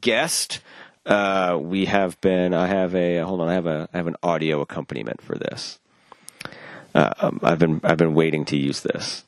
[0.00, 0.60] guest.
[1.06, 2.52] Uh, we have been.
[2.52, 3.18] I have a.
[3.18, 3.48] Hold on.
[3.48, 3.88] I have a.
[3.94, 5.78] I have an audio accompaniment for this.
[6.94, 7.80] Uh, um, I've been.
[7.84, 9.24] I've been waiting to use this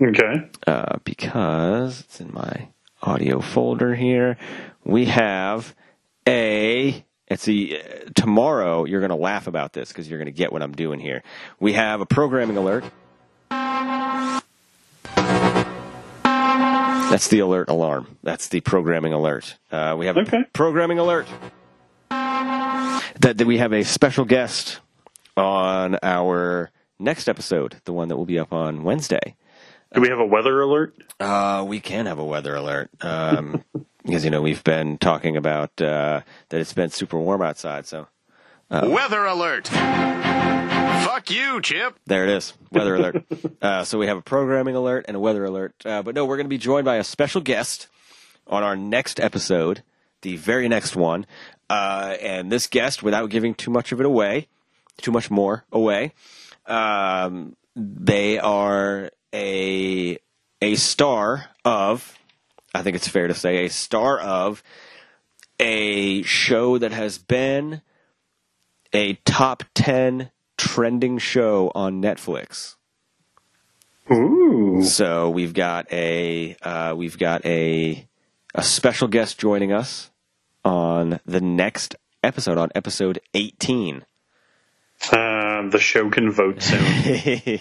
[0.00, 0.48] Okay.
[0.66, 2.68] uh, because it's in my
[3.02, 4.36] audio folder here.
[4.84, 5.74] We have
[6.26, 7.04] a.
[7.26, 8.84] It's a tomorrow.
[8.84, 11.22] You're going to laugh about this because you're going to get what I'm doing here.
[11.60, 12.84] We have a programming alert.
[17.10, 18.18] That's the alert alarm.
[18.22, 19.56] That's the programming alert.
[19.72, 20.40] Uh, we have Okay.
[20.42, 21.26] a programming alert.
[22.10, 24.80] That, that we have a special guest
[25.36, 29.36] on our next episode, the one that will be up on Wednesday.
[29.94, 30.94] Do we have a weather alert?
[31.18, 33.64] Uh, we can have a weather alert um,
[34.04, 36.20] because you know we've been talking about uh,
[36.50, 37.86] that it's been super warm outside.
[37.86, 38.06] So
[38.70, 39.66] Weather alert!
[39.68, 41.98] Fuck you, Chip.
[42.06, 43.24] there it is, weather alert.
[43.60, 45.74] Uh, so we have a programming alert and a weather alert.
[45.84, 47.88] Uh, but no, we're going to be joined by a special guest
[48.46, 49.82] on our next episode,
[50.22, 51.26] the very next one.
[51.68, 54.46] Uh, and this guest, without giving too much of it away,
[55.02, 56.12] too much more away,
[56.68, 60.18] um, they are a
[60.60, 62.18] a star of.
[62.74, 64.62] I think it's fair to say a star of
[65.58, 67.82] a show that has been
[68.92, 72.76] a top 10 trending show on Netflix.
[74.10, 74.82] Ooh.
[74.82, 78.06] So we've got a uh, we've got a
[78.54, 80.10] a special guest joining us
[80.64, 84.04] on the next episode on episode 18.
[85.12, 87.60] Uh, the show can vote soon.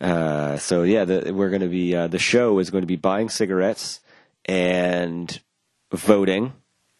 [0.00, 2.96] uh, so yeah, the, we're going to be uh, the show is going to be
[2.96, 4.00] buying cigarettes
[4.44, 5.40] and
[5.92, 6.52] voting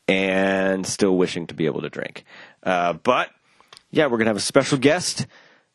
[0.09, 2.24] and still wishing to be able to drink.
[2.62, 3.30] Uh, but
[3.91, 5.26] yeah, we're going to have a special guest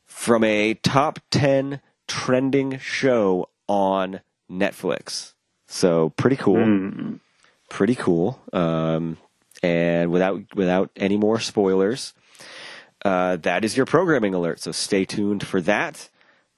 [0.05, 5.33] from a top 10 trending show on Netflix.
[5.67, 6.57] So pretty cool.
[7.69, 8.41] Pretty cool.
[8.51, 9.17] Um,
[9.61, 12.13] and without without any more spoilers,
[13.03, 14.59] uh, that is your programming alert.
[14.59, 16.09] So stay tuned for that.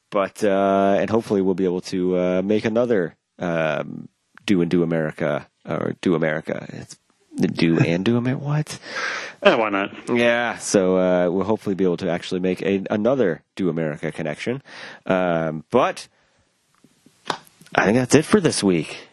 [0.09, 4.09] But uh, and hopefully we'll be able to uh, make another um,
[4.45, 6.65] do and do America or do America.
[6.69, 6.97] It's
[7.33, 8.43] the do and do America.
[8.43, 8.79] What?
[9.43, 9.91] Eh, why not?
[10.07, 14.61] Yeah, so uh, we'll hopefully be able to actually make a, another Do America connection.
[15.07, 16.07] Um, but
[17.73, 19.07] I think that's it for this week.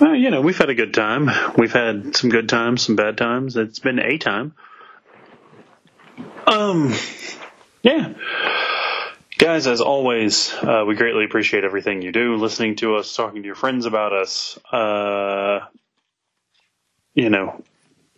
[0.00, 1.30] Well, you know, we've had a good time.
[1.56, 3.56] We've had some good times, some bad times.
[3.56, 4.54] It's been a time.
[6.46, 6.94] Um,
[7.82, 8.14] yeah.
[9.38, 13.46] Guys, as always, uh, we greatly appreciate everything you do, listening to us, talking to
[13.46, 15.60] your friends about us, uh,
[17.14, 17.62] you know,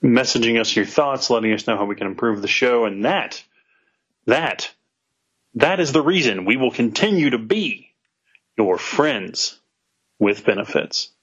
[0.02, 3.42] messaging us your thoughts, letting us know how we can improve the show, and that,
[4.26, 4.70] that,
[5.54, 7.88] that is the reason we will continue to be
[8.58, 9.58] your friends
[10.18, 11.13] with benefits.